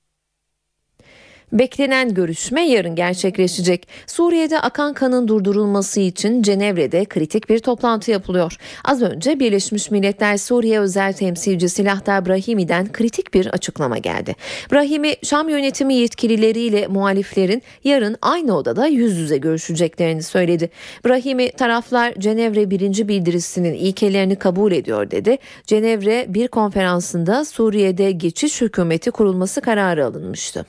[1.52, 3.88] Beklenen görüşme yarın gerçekleşecek.
[4.06, 8.56] Suriye'de akan kanın durdurulması için Cenevre'de kritik bir toplantı yapılıyor.
[8.84, 14.36] Az önce Birleşmiş Milletler Suriye özel temsilcisi Lahta Brahimi'den kritik bir açıklama geldi.
[14.72, 20.70] Brahimi, Şam yönetimi yetkilileriyle muhaliflerin yarın aynı odada yüz yüze görüşeceklerini söyledi.
[21.06, 25.38] Brahimi, taraflar Cenevre birinci bildirisinin ilkelerini kabul ediyor dedi.
[25.66, 30.66] Cenevre bir konferansında Suriye'de geçiş hükümeti kurulması kararı alınmıştı.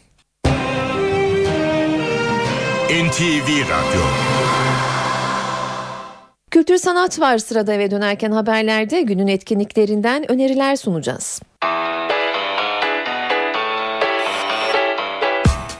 [2.91, 4.01] NTV Radyo
[6.51, 11.41] Kültür sanat var sırada eve dönerken haberlerde günün etkinliklerinden öneriler sunacağız.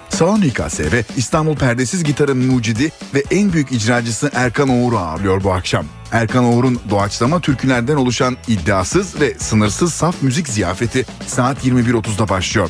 [0.10, 5.86] Salon İKSV İstanbul Perdesiz Gitar'ın mucidi ve en büyük icracısı Erkan Oğur'u ağırlıyor bu akşam.
[6.12, 12.70] Erkan Oğur'un doğaçlama türkülerden oluşan iddiasız ve sınırsız saf müzik ziyafeti saat 21.30'da başlıyor.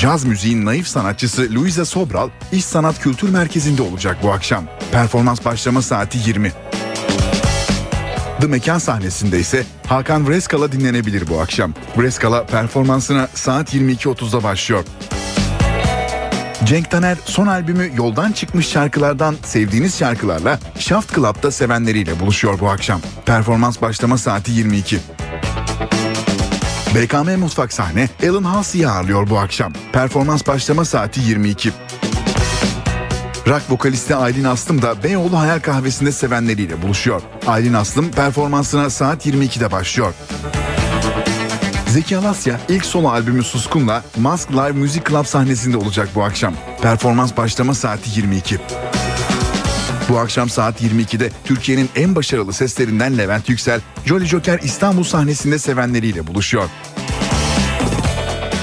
[0.00, 4.64] Caz müziğin naif sanatçısı Luisa Sobral İş Sanat Kültür Merkezi'nde olacak bu akşam.
[4.92, 6.52] Performans başlama saati 20.
[8.40, 11.74] The Mekan sahnesinde ise Hakan Vreskala dinlenebilir bu akşam.
[11.96, 14.84] Vreskala performansına saat 22.30'da başlıyor.
[16.64, 23.00] Cenk Taner son albümü yoldan çıkmış şarkılardan sevdiğiniz şarkılarla Shaft Club'da sevenleriyle buluşuyor bu akşam.
[23.26, 25.00] Performans başlama saati 22.
[26.94, 29.72] BKM Mutfak sahne Alan Halsey'i ağırlıyor bu akşam.
[29.92, 31.72] Performans başlama saati 22.
[33.46, 37.22] Rock vokalisti Aylin Aslım da Beyoğlu Hayal Kahvesi'nde sevenleriyle buluşuyor.
[37.46, 40.14] Aylin Aslım performansına saat 22'de başlıyor.
[41.88, 46.54] Zeki Alasya ilk solo albümü Suskun'la Mask Live Music Club sahnesinde olacak bu akşam.
[46.82, 48.60] Performans başlama saati 22.
[50.10, 56.26] Bu akşam saat 22'de Türkiye'nin en başarılı seslerinden Levent Yüksel, Jolly Joker İstanbul sahnesinde sevenleriyle
[56.26, 56.64] buluşuyor.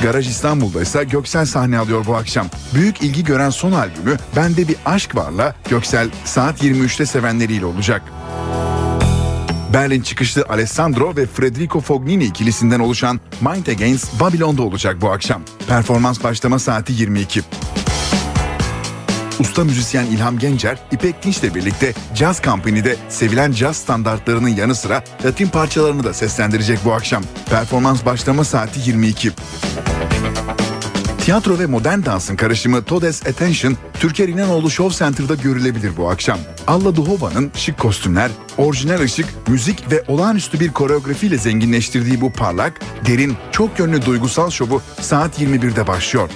[0.01, 2.47] Garaj İstanbul'da ise Göksel sahne alıyor bu akşam.
[2.73, 8.01] Büyük ilgi gören son albümü Bende Bir Aşk Var'la Göksel saat 23'te sevenleriyle olacak.
[9.73, 15.41] Berlin çıkışlı Alessandro ve Federico Fognini ikilisinden oluşan Mind Against Babylon'da olacak bu akşam.
[15.67, 17.41] Performans başlama saati 22.
[19.39, 25.47] Usta müzisyen İlham Gencer, İpek Dinç'le birlikte Jazz Company'de sevilen caz standartlarının yanı sıra Latin
[25.47, 27.23] parçalarını da seslendirecek bu akşam.
[27.49, 29.31] Performans başlama saati 22.
[31.27, 36.39] Tiyatro ve modern dansın karışımı Todes Attention, Türker İnanoğlu Show Center'da görülebilir bu akşam.
[36.67, 43.37] Alla Duhova'nın şık kostümler, orijinal ışık, müzik ve olağanüstü bir koreografiyle zenginleştirdiği bu parlak, derin,
[43.51, 46.29] çok yönlü duygusal şovu saat 21'de başlıyor.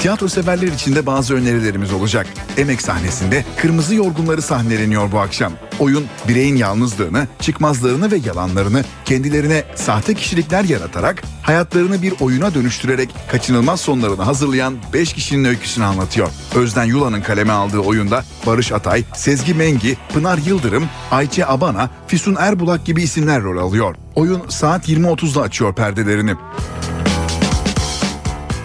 [0.00, 2.26] Tiyatro severler için de bazı önerilerimiz olacak.
[2.56, 5.52] Emek sahnesinde Kırmızı Yorgunları sahneleniyor bu akşam.
[5.78, 13.80] Oyun bireyin yalnızlığını, çıkmazlarını ve yalanlarını kendilerine sahte kişilikler yaratarak hayatlarını bir oyuna dönüştürerek kaçınılmaz
[13.80, 16.28] sonlarını hazırlayan 5 kişinin öyküsünü anlatıyor.
[16.54, 22.84] Özden Yula'nın kaleme aldığı oyunda Barış Atay, Sezgi Mengi, Pınar Yıldırım, Ayçe Abana, Füsun Erbulak
[22.84, 23.96] gibi isimler rol alıyor.
[24.14, 26.34] Oyun saat 20.30'da açıyor perdelerini.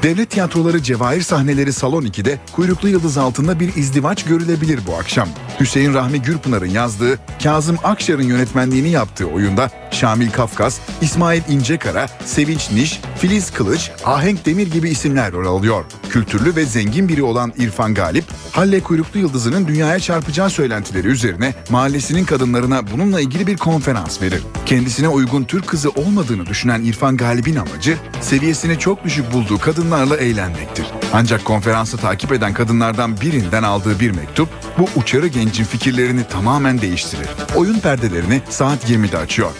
[0.04, 5.30] Devlet tiyatroları Cevahir sahneleri Salon 2'de kuyruklu yıldız altında bir izdivaç görülebilir bu akşam.
[5.60, 13.01] Hüseyin Rahmi Gürpınar'ın yazdığı, Kazım Akşar'ın yönetmenliğini yaptığı oyunda Şamil Kafkas, İsmail İncekara, Sevinç Niş,
[13.18, 15.86] Filiz Kılıç, Ahenk Demir gibi isimler rol alıyor.
[16.10, 22.26] Kültürlü ve zengin biri olan İrfan Galip, Halle Kuyruklu Yıldızı'nın dünyaya çarpacağı söylentileri üzerine mahallesinin
[22.26, 24.41] kadınlarına bununla ilgili bir konferans verir.
[24.66, 30.86] Kendisine uygun Türk kızı olmadığını düşünen İrfan Galip'in amacı, seviyesini çok düşük bulduğu kadınlarla eğlenmektir.
[31.14, 37.28] Ancak konferansı takip eden kadınlardan birinden aldığı bir mektup, bu uçarı gencin fikirlerini tamamen değiştirir.
[37.56, 39.52] Oyun perdelerini saat 20'de açıyor.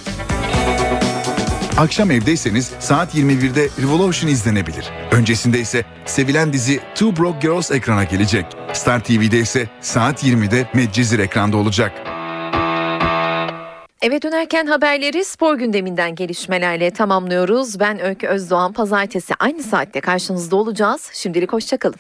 [1.78, 4.90] Akşam evdeyseniz saat 21'de Revolution izlenebilir.
[5.12, 8.46] Öncesinde ise sevilen dizi Two Broke Girls ekrana gelecek.
[8.74, 11.92] Star TV'de ise saat 20'de Medcezir ekranda olacak.
[14.02, 17.80] Eve dönerken haberleri spor gündeminden gelişmelerle tamamlıyoruz.
[17.80, 18.74] Ben Öykü Özdoğan.
[18.74, 21.10] Pazartesi aynı saatte karşınızda olacağız.
[21.14, 21.96] Şimdilik hoşçakalın.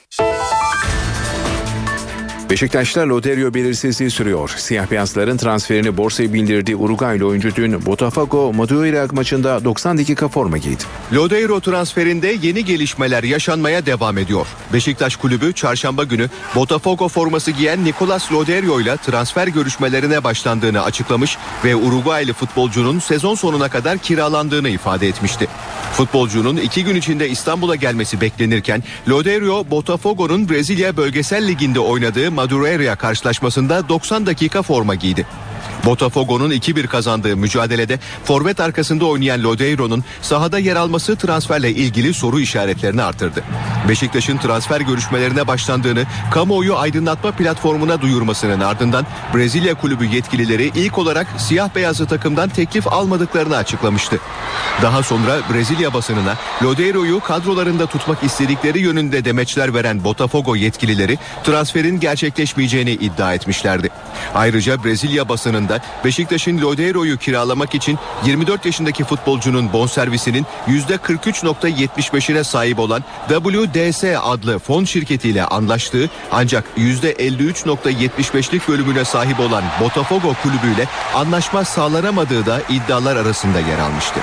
[2.53, 4.53] Beşiktaş'ta Loderio belirsizliği sürüyor.
[4.57, 10.83] Siyah beyazların transferini borsaya bindirdiği Uruguaylı oyuncu dün Botafogo Madureira maçında 90 dakika forma giydi.
[11.13, 14.47] Lodeiro transferinde yeni gelişmeler yaşanmaya devam ediyor.
[14.73, 21.75] Beşiktaş kulübü çarşamba günü Botafogo forması giyen Nicolas Loderio ile transfer görüşmelerine başlandığını açıklamış ve
[21.75, 25.47] Uruguaylı futbolcunun sezon sonuna kadar kiralandığını ifade etmişti.
[25.93, 33.89] Futbolcunun iki gün içinde İstanbul'a gelmesi beklenirken Loderio Botafogo'nun Brezilya Bölgesel Ligi'nde oynadığı Madureira karşılaşmasında
[33.89, 35.27] 90 dakika forma giydi.
[35.85, 43.03] Botafogo'nun 2-1 kazandığı mücadelede forvet arkasında oynayan Lodeiro'nun sahada yer alması transferle ilgili soru işaretlerini
[43.03, 43.43] artırdı.
[43.89, 49.05] Beşiktaş'ın transfer görüşmelerine başlandığını kamuoyu aydınlatma platformuna duyurmasının ardından
[49.35, 54.19] Brezilya kulübü yetkilileri ilk olarak siyah beyazlı takımdan teklif almadıklarını açıklamıştı.
[54.81, 62.91] Daha sonra Brezilya basınına Lodeiro'yu kadrolarında tutmak istedikleri yönünde demeçler veren Botafogo yetkilileri transferin gerçekleşmeyeceğini
[62.91, 63.89] iddia etmişlerdi.
[64.35, 74.03] Ayrıca Brezilya basınında Beşiktaş'ın Lodeiro'yu kiralamak için 24 yaşındaki futbolcunun bonservisinin %43.75'ine sahip olan WDS
[74.23, 83.15] adlı fon şirketiyle anlaştığı ancak %53.75'lik bölümüne sahip olan Botafogo kulübüyle anlaşma sağlanamadığı da iddialar
[83.15, 84.19] arasında yer almıştı.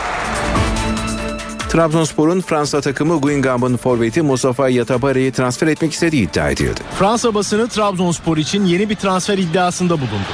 [1.71, 6.81] Trabzonspor'un Fransa takımı Guingamp'ın forveti Mustafa Yatabare'yi transfer etmek istediği iddia edildi.
[6.99, 10.31] Fransa basını Trabzonspor için yeni bir transfer iddiasında bulundu.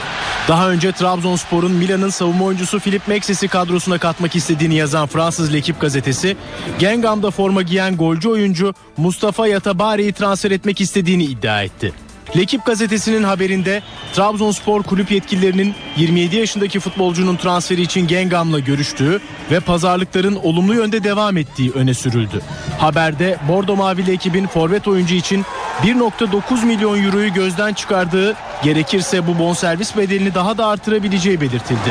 [0.49, 6.37] Daha önce Trabzonspor'un Milan'ın savunma oyuncusu Filip Mexis'i kadrosuna katmak istediğini yazan Fransız L'Equipe gazetesi,
[6.79, 12.06] Gengam'da forma giyen golcü oyuncu Mustafa Yatabare'yi transfer etmek istediğini iddia etti.
[12.37, 19.21] Lekip gazetesinin haberinde Trabzonspor kulüp yetkililerinin 27 yaşındaki futbolcunun transferi için Gengam'la görüştüğü
[19.51, 22.43] ve pazarlıkların olumlu yönde devam ettiği öne sürüldü.
[22.79, 25.45] Haberde Bordo Mavili ekibin forvet oyuncu için
[25.83, 31.91] 1.9 milyon euroyu gözden çıkardığı, gerekirse bu bonservis bedelini daha da artırabileceği belirtildi.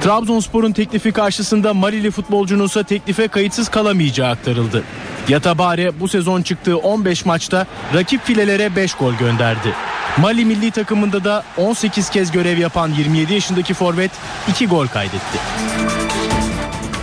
[0.00, 4.82] Trabzonspor'un teklifi karşısında Malili futbolcunun ise teklife kayıtsız kalamayacağı aktarıldı.
[5.28, 9.74] Yatabare bu sezon çıktığı 15 maçta rakip filelere 5 gol gönderdi.
[10.18, 14.10] Mali milli takımında da 18 kez görev yapan 27 yaşındaki forvet
[14.48, 15.38] 2 gol kaydetti.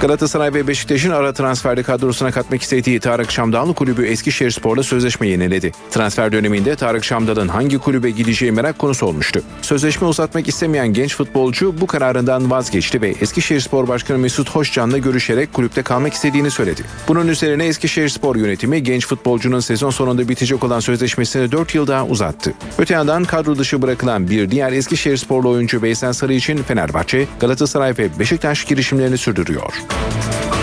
[0.01, 5.71] Galatasaray ve Beşiktaş'ın ara transferde kadrosuna katmak istediği Tarık Şamdallı kulübü Eskişehirspor'la sözleşme yeniledi.
[5.91, 9.41] Transfer döneminde Tarık Şamdal'ın hangi kulübe gideceği merak konusu olmuştu.
[9.61, 15.81] Sözleşme uzatmak istemeyen genç futbolcu bu kararından vazgeçti ve Eskişehirspor Başkanı Mesut Hoşcan'la görüşerek kulüpte
[15.81, 16.81] kalmak istediğini söyledi.
[17.07, 22.53] Bunun üzerine Eskişehirspor yönetimi genç futbolcunun sezon sonunda bitecek olan sözleşmesini 4 yıl daha uzattı.
[22.77, 28.19] Öte yandan kadro dışı bırakılan bir diğer Eskişehirsporlu oyuncu Veysel Sarı için Fenerbahçe, Galatasaray ve
[28.19, 29.86] Beşiktaş girişimlerini sürdürüyor.
[29.89, 30.56] Oh,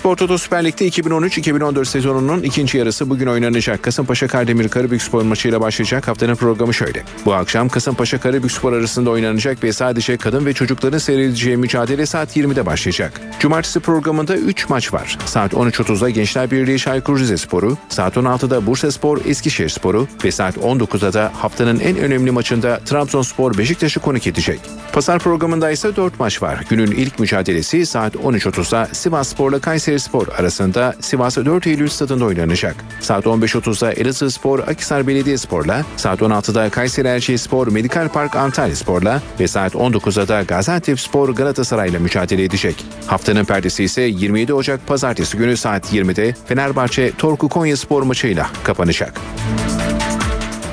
[0.00, 3.82] Spor Toto Süper Lig'de 2013-2014 sezonunun ikinci yarısı bugün oynanacak.
[3.82, 7.02] Kasımpaşa Kardemir Karabükspor maçıyla başlayacak haftanın programı şöyle.
[7.24, 12.66] Bu akşam Kasımpaşa Karabükspor arasında oynanacak ve sadece kadın ve çocukların seyredeceği mücadele saat 20'de
[12.66, 13.20] başlayacak.
[13.40, 15.18] Cumartesi programında 3 maç var.
[15.24, 21.80] Saat 13.30'da Gençler Birliği Çaykur Rizespor'u, saat 16'da Bursaspor Eskişehirspor'u ve saat 19'da da haftanın
[21.80, 24.60] en önemli maçında Trabzonspor Beşiktaş'ı konuk edecek.
[24.92, 26.64] Pazar programında ise 4 maç var.
[26.70, 32.76] Günün ilk mücadelesi saat 13.30'da Sivasspor'la Kayserispor arasında Sivas 4 Eylül stadında oynanacak.
[33.00, 40.28] Saat 15.30'da Elazığspor Akhisar Belediyespor'la, saat 16'da Kayseri Erciyesspor Medikal Park Antalyaspor'la ve saat 19'da
[40.28, 42.84] da Gaziantepspor Galatasaray'la mücadele edecek.
[43.06, 49.20] Haftanın perdesi ise 27 Ocak Pazartesi günü saat 20'de Fenerbahçe Torku Konyaspor maçıyla kapanacak.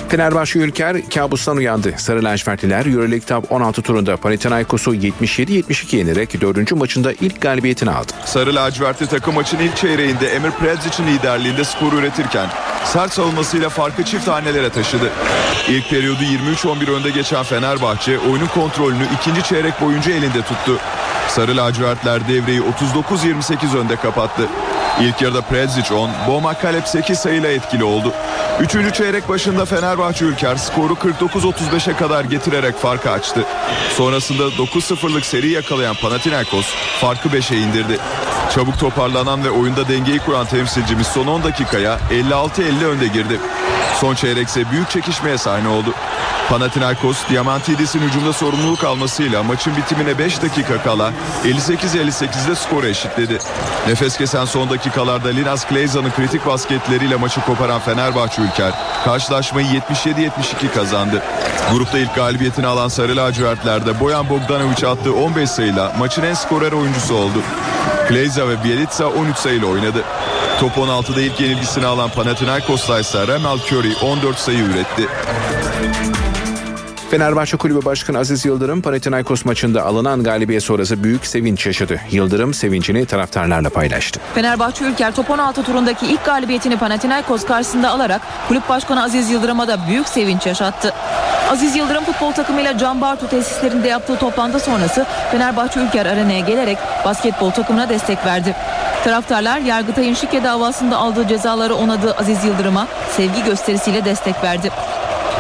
[0.10, 1.94] Fenerbahçe Ülker kabustan uyandı.
[1.98, 6.72] Sarı lacivertliler Euroleague Top 16 turunda Panathinaikos'u 77-72 yenerek 4.
[6.72, 8.12] maçında ilk galibiyetini aldı.
[8.26, 12.48] Sarı lacivertli takım maçın ilk çeyreğinde Emir Predzic'in liderliğinde skoru üretirken
[12.86, 15.10] sert savunmasıyla farkı çift hanelere taşıdı.
[15.70, 20.80] İlk periyodu 23-11 önde geçen Fenerbahçe oyunun kontrolünü ikinci çeyrek boyunca elinde tuttu.
[21.30, 24.48] Sarı lacivertler devreyi 39-28 önde kapattı.
[25.02, 28.14] İlk yarıda Predzic 10, Boma Kalep 8 sayıyla etkili oldu.
[28.60, 33.46] Üçüncü çeyrek başında Fenerbahçe Ülker skoru 49-35'e kadar getirerek farkı açtı.
[33.98, 36.66] Sonrasında 9-0'lık seri yakalayan Panathinaikos
[37.02, 37.98] farkı 5'e indirdi.
[38.56, 43.40] Çabuk toparlanan ve oyunda dengeyi kuran temsilcimiz son 10 dakikaya 56-50 önde girdi.
[44.00, 45.94] Son çeyrek ise büyük çekişmeye sahne oldu.
[46.50, 51.12] Panathinaikos, Diamantidis'in hücumda sorumluluk almasıyla maçın bitimine 5 dakika kala
[51.46, 53.38] 58-58'de skoru eşitledi.
[53.88, 58.74] Nefes kesen son dakikalarda Linas Kleyza'nın kritik basketleriyle maçı koparan Fenerbahçe Ülker,
[59.06, 61.24] karşılaşmayı 77-72 kazandı.
[61.72, 67.16] Grupta ilk galibiyetini alan Sarı Lacivertler'de Boyan Bogdanovic attığı 15 sayıyla maçın en skorer oyuncusu
[67.16, 67.40] oldu.
[68.08, 70.04] Kleyza ve Bielitsa 13 sayıyla oynadı.
[70.60, 75.08] Top 16'da ilk yenilgisini alan Panathinaikos'ta ise Remal Curry 14 sayı üretti.
[77.12, 82.02] Fenerbahçe Kulübü Başkanı Aziz Yıldırım Panathinaikos maçında alınan galibiyet sonrası büyük sevinç yaşadı.
[82.12, 84.20] Yıldırım sevincini taraftarlarla paylaştı.
[84.36, 89.88] Fenerbahçe Ülker top 16 turundaki ilk galibiyetini Panathinaikos karşısında alarak kulüp başkanı Aziz Yıldırım'a da
[89.88, 90.94] büyük sevinç yaşattı.
[91.52, 97.52] Aziz Yıldırım futbol takımıyla Can Bartu tesislerinde yaptığı toplantı sonrası Fenerbahçe Ülker arenaya gelerek basketbol
[97.52, 98.56] takımına destek verdi.
[99.04, 102.88] Taraftarlar Yargıtay'ın şike davasında aldığı cezaları onadığı Aziz Yıldırım'a
[103.18, 104.72] sevgi gösterisiyle destek verdi.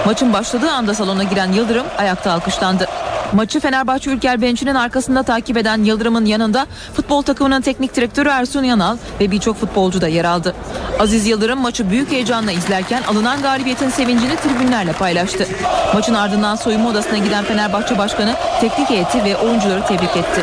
[0.06, 2.88] Maçın başladığı anda salona giren Yıldırım ayakta alkışlandı.
[3.34, 8.98] Maçı Fenerbahçe Ülker benchinin arkasında takip eden Yıldırım'ın yanında futbol takımının teknik direktörü Ersun Yanal
[9.20, 10.56] ve birçok futbolcu da yer aldı.
[11.00, 15.48] Aziz Yıldırım maçı büyük heyecanla izlerken alınan galibiyetin sevincini tribünlerle paylaştı.
[15.93, 20.41] Maçın ardından soyunma odasına giden Fenerbahçe Başkanı teknik heyeti ve oyuncuları tebrik etti.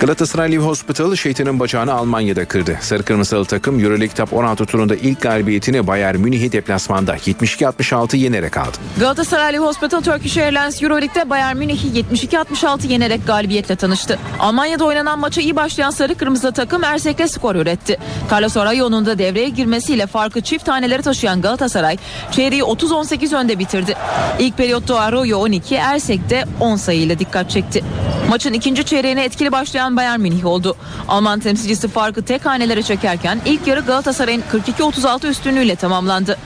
[0.00, 2.78] Galatasaray Live Hospital şeytanın bacağını Almanya'da kırdı.
[2.80, 8.76] Sarı Kırmızılı takım Euroleague Top 16 turunda ilk galibiyetini Bayern Münih'i deplasmanda 72-66 yenerek aldı.
[9.00, 14.18] Galatasaray Hospital Turkish Airlines Euroleague'de Bayern Münih'i 72-66 yenerek galibiyetle tanıştı.
[14.38, 17.98] Almanya'da oynanan maça iyi başlayan Sarı Kırmızı takım Ersek'le skor üretti.
[18.32, 21.96] Carlos Arayo'nun da devreye girmesiyle farkı çift taneleri taşıyan Galatasaray
[22.30, 23.94] çeyreği 30-18 önde bitirdi.
[24.38, 27.84] İlk periyotta Arayo 12, Ersek de 10 sayıyla dikkat çekti.
[28.28, 30.76] Maçın ikinci çeyreğine etkili başlayan Bayern Münih oldu.
[31.08, 34.42] Alman temsilcisi farkı tek hanelere çekerken ilk yarı Galatasaray'ın
[34.78, 36.38] 42-36 üstünlüğüyle tamamlandı.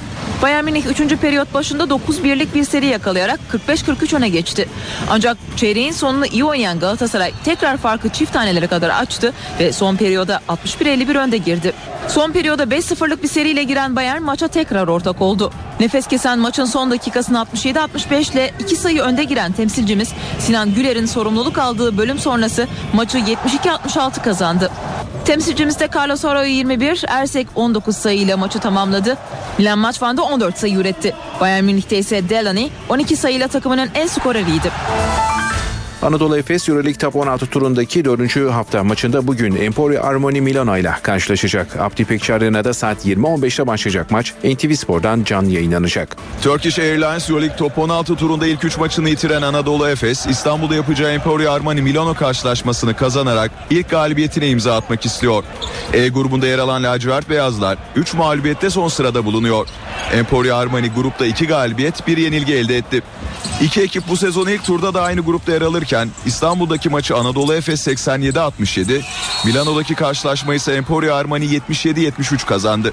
[0.42, 1.16] Bayern Münih 3.
[1.16, 4.68] periyot başında 9-1'lik bir seri yakalayarak 45-43 öne geçti.
[5.10, 10.40] Ancak çeyreğin sonunu iyi oynayan Galatasaray tekrar farkı çift tanelere kadar açtı ve son periyoda
[10.48, 11.72] 61-51 önde girdi.
[12.08, 15.52] Son periyoda 5-0'lık bir seriyle giren Bayern maça tekrar ortak oldu.
[15.80, 21.58] Nefes kesen maçın son dakikasını 67-65 ile 2 sayı önde giren temsilcimiz Sinan Güler'in sorumluluk
[21.58, 24.70] aldığı bölüm sonrası maçı 72-66 kazandı.
[25.24, 29.16] Temsilcimiz de Carlos Arroyo 21, Ersek 19 sayıyla maçı tamamladı.
[29.58, 31.14] Milan Maçvan'da 14 sayı üretti.
[31.40, 34.70] Bayern Münih'te ise Delaney 12 sayıyla takımının en skoreriydi.
[36.04, 38.50] Anadolu Efes Euroleague Top 16 turundaki 4.
[38.52, 41.76] hafta maçında bugün Emporio Armani Milano ile karşılaşacak.
[41.80, 46.16] Abdi İpekçi Arena'da saat 20.15'te başlayacak maç NTV Spor'dan canlı yayınlanacak.
[46.42, 51.52] Turkish Airlines Euroleague Top 16 turunda ilk 3 maçını yitiren Anadolu Efes, İstanbul'da yapacağı Emporio
[51.52, 55.44] Armani Milano karşılaşmasını kazanarak ilk galibiyetine imza atmak istiyor.
[55.92, 59.66] E grubunda yer alan lacivert beyazlar 3 mağlubiyette son sırada bulunuyor.
[60.12, 63.02] Emporio Armani grupta 2 galibiyet, 1 yenilgi elde etti.
[63.62, 65.93] İki ekip bu sezon ilk turda da aynı grupta yer alırken
[66.26, 69.00] İstanbul'daki maçı Anadolu Efes 87-67,
[69.44, 72.92] Milano'daki karşılaşmayı ise Emporio Armani 77-73 kazandı.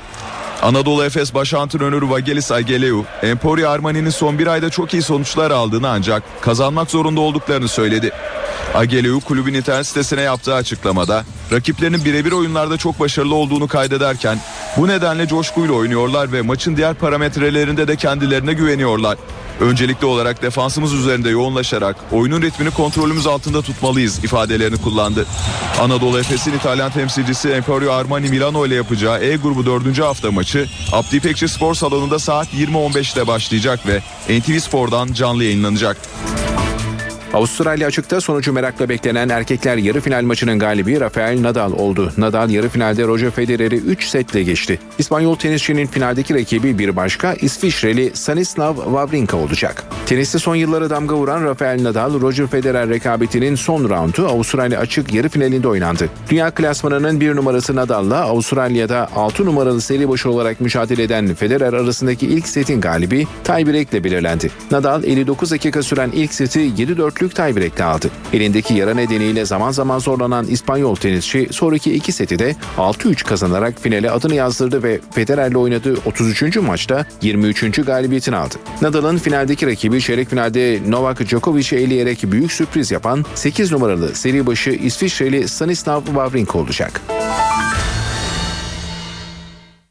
[0.61, 5.89] Anadolu Efes baş antrenörü Vagelis Ageleu, Emporio Armani'nin son bir ayda çok iyi sonuçlar aldığını
[5.89, 8.11] ancak kazanmak zorunda olduklarını söyledi.
[8.75, 14.39] Ageleu kulübün internet sitesine yaptığı açıklamada rakiplerinin birebir oyunlarda çok başarılı olduğunu kaydederken
[14.77, 19.17] bu nedenle coşkuyla oynuyorlar ve maçın diğer parametrelerinde de kendilerine güveniyorlar.
[19.59, 25.25] Öncelikli olarak defansımız üzerinde yoğunlaşarak oyunun ritmini kontrolümüz altında tutmalıyız ifadelerini kullandı.
[25.81, 29.99] Anadolu Efes'in İtalyan temsilcisi Emporio Armani Milano ile yapacağı E grubu 4.
[29.99, 34.01] hafta maçı Abdi İpekçi Spor Salonu'nda saat 20.15'te başlayacak ve
[34.39, 35.97] NTV Spor'dan canlı yayınlanacak.
[37.33, 42.13] Avustralya açıkta sonucu merakla beklenen erkekler yarı final maçının galibi Rafael Nadal oldu.
[42.17, 44.79] Nadal yarı finalde Roger Federer'i 3 setle geçti.
[44.97, 49.83] İspanyol tenisçinin finaldeki rakibi bir başka İsviçreli Stanislav Wawrinka olacak.
[50.05, 55.29] Teniste son yıllara damga vuran Rafael Nadal, Roger Federer rekabetinin son roundu Avustralya açık yarı
[55.29, 56.09] finalinde oynandı.
[56.29, 62.27] Dünya klasmanının bir numarası Nadal'la Avustralya'da 6 numaralı seri başı olarak mücadele eden Federer arasındaki
[62.27, 64.51] ilk setin galibi tiebreak'le belirlendi.
[64.71, 66.75] Nadal 59 dakika süren ilk seti
[67.21, 68.09] 7-4'lük tiebreak'le aldı.
[68.33, 74.11] Elindeki yara nedeniyle zaman zaman zorlanan İspanyol tenisçi sonraki iki seti de 6-3 kazanarak finale
[74.11, 76.57] adını yazdırdı ve Federer'le oynadığı 33.
[76.57, 77.85] maçta 23.
[77.85, 78.55] galibiyetini aldı.
[78.81, 84.69] Nadal'ın finaldeki rakibi çeyrek finalde Novak Djokovic'i eleyerek büyük sürpriz yapan 8 numaralı seri başı
[84.69, 87.01] İsviçreli Stanislav Wawrinka olacak.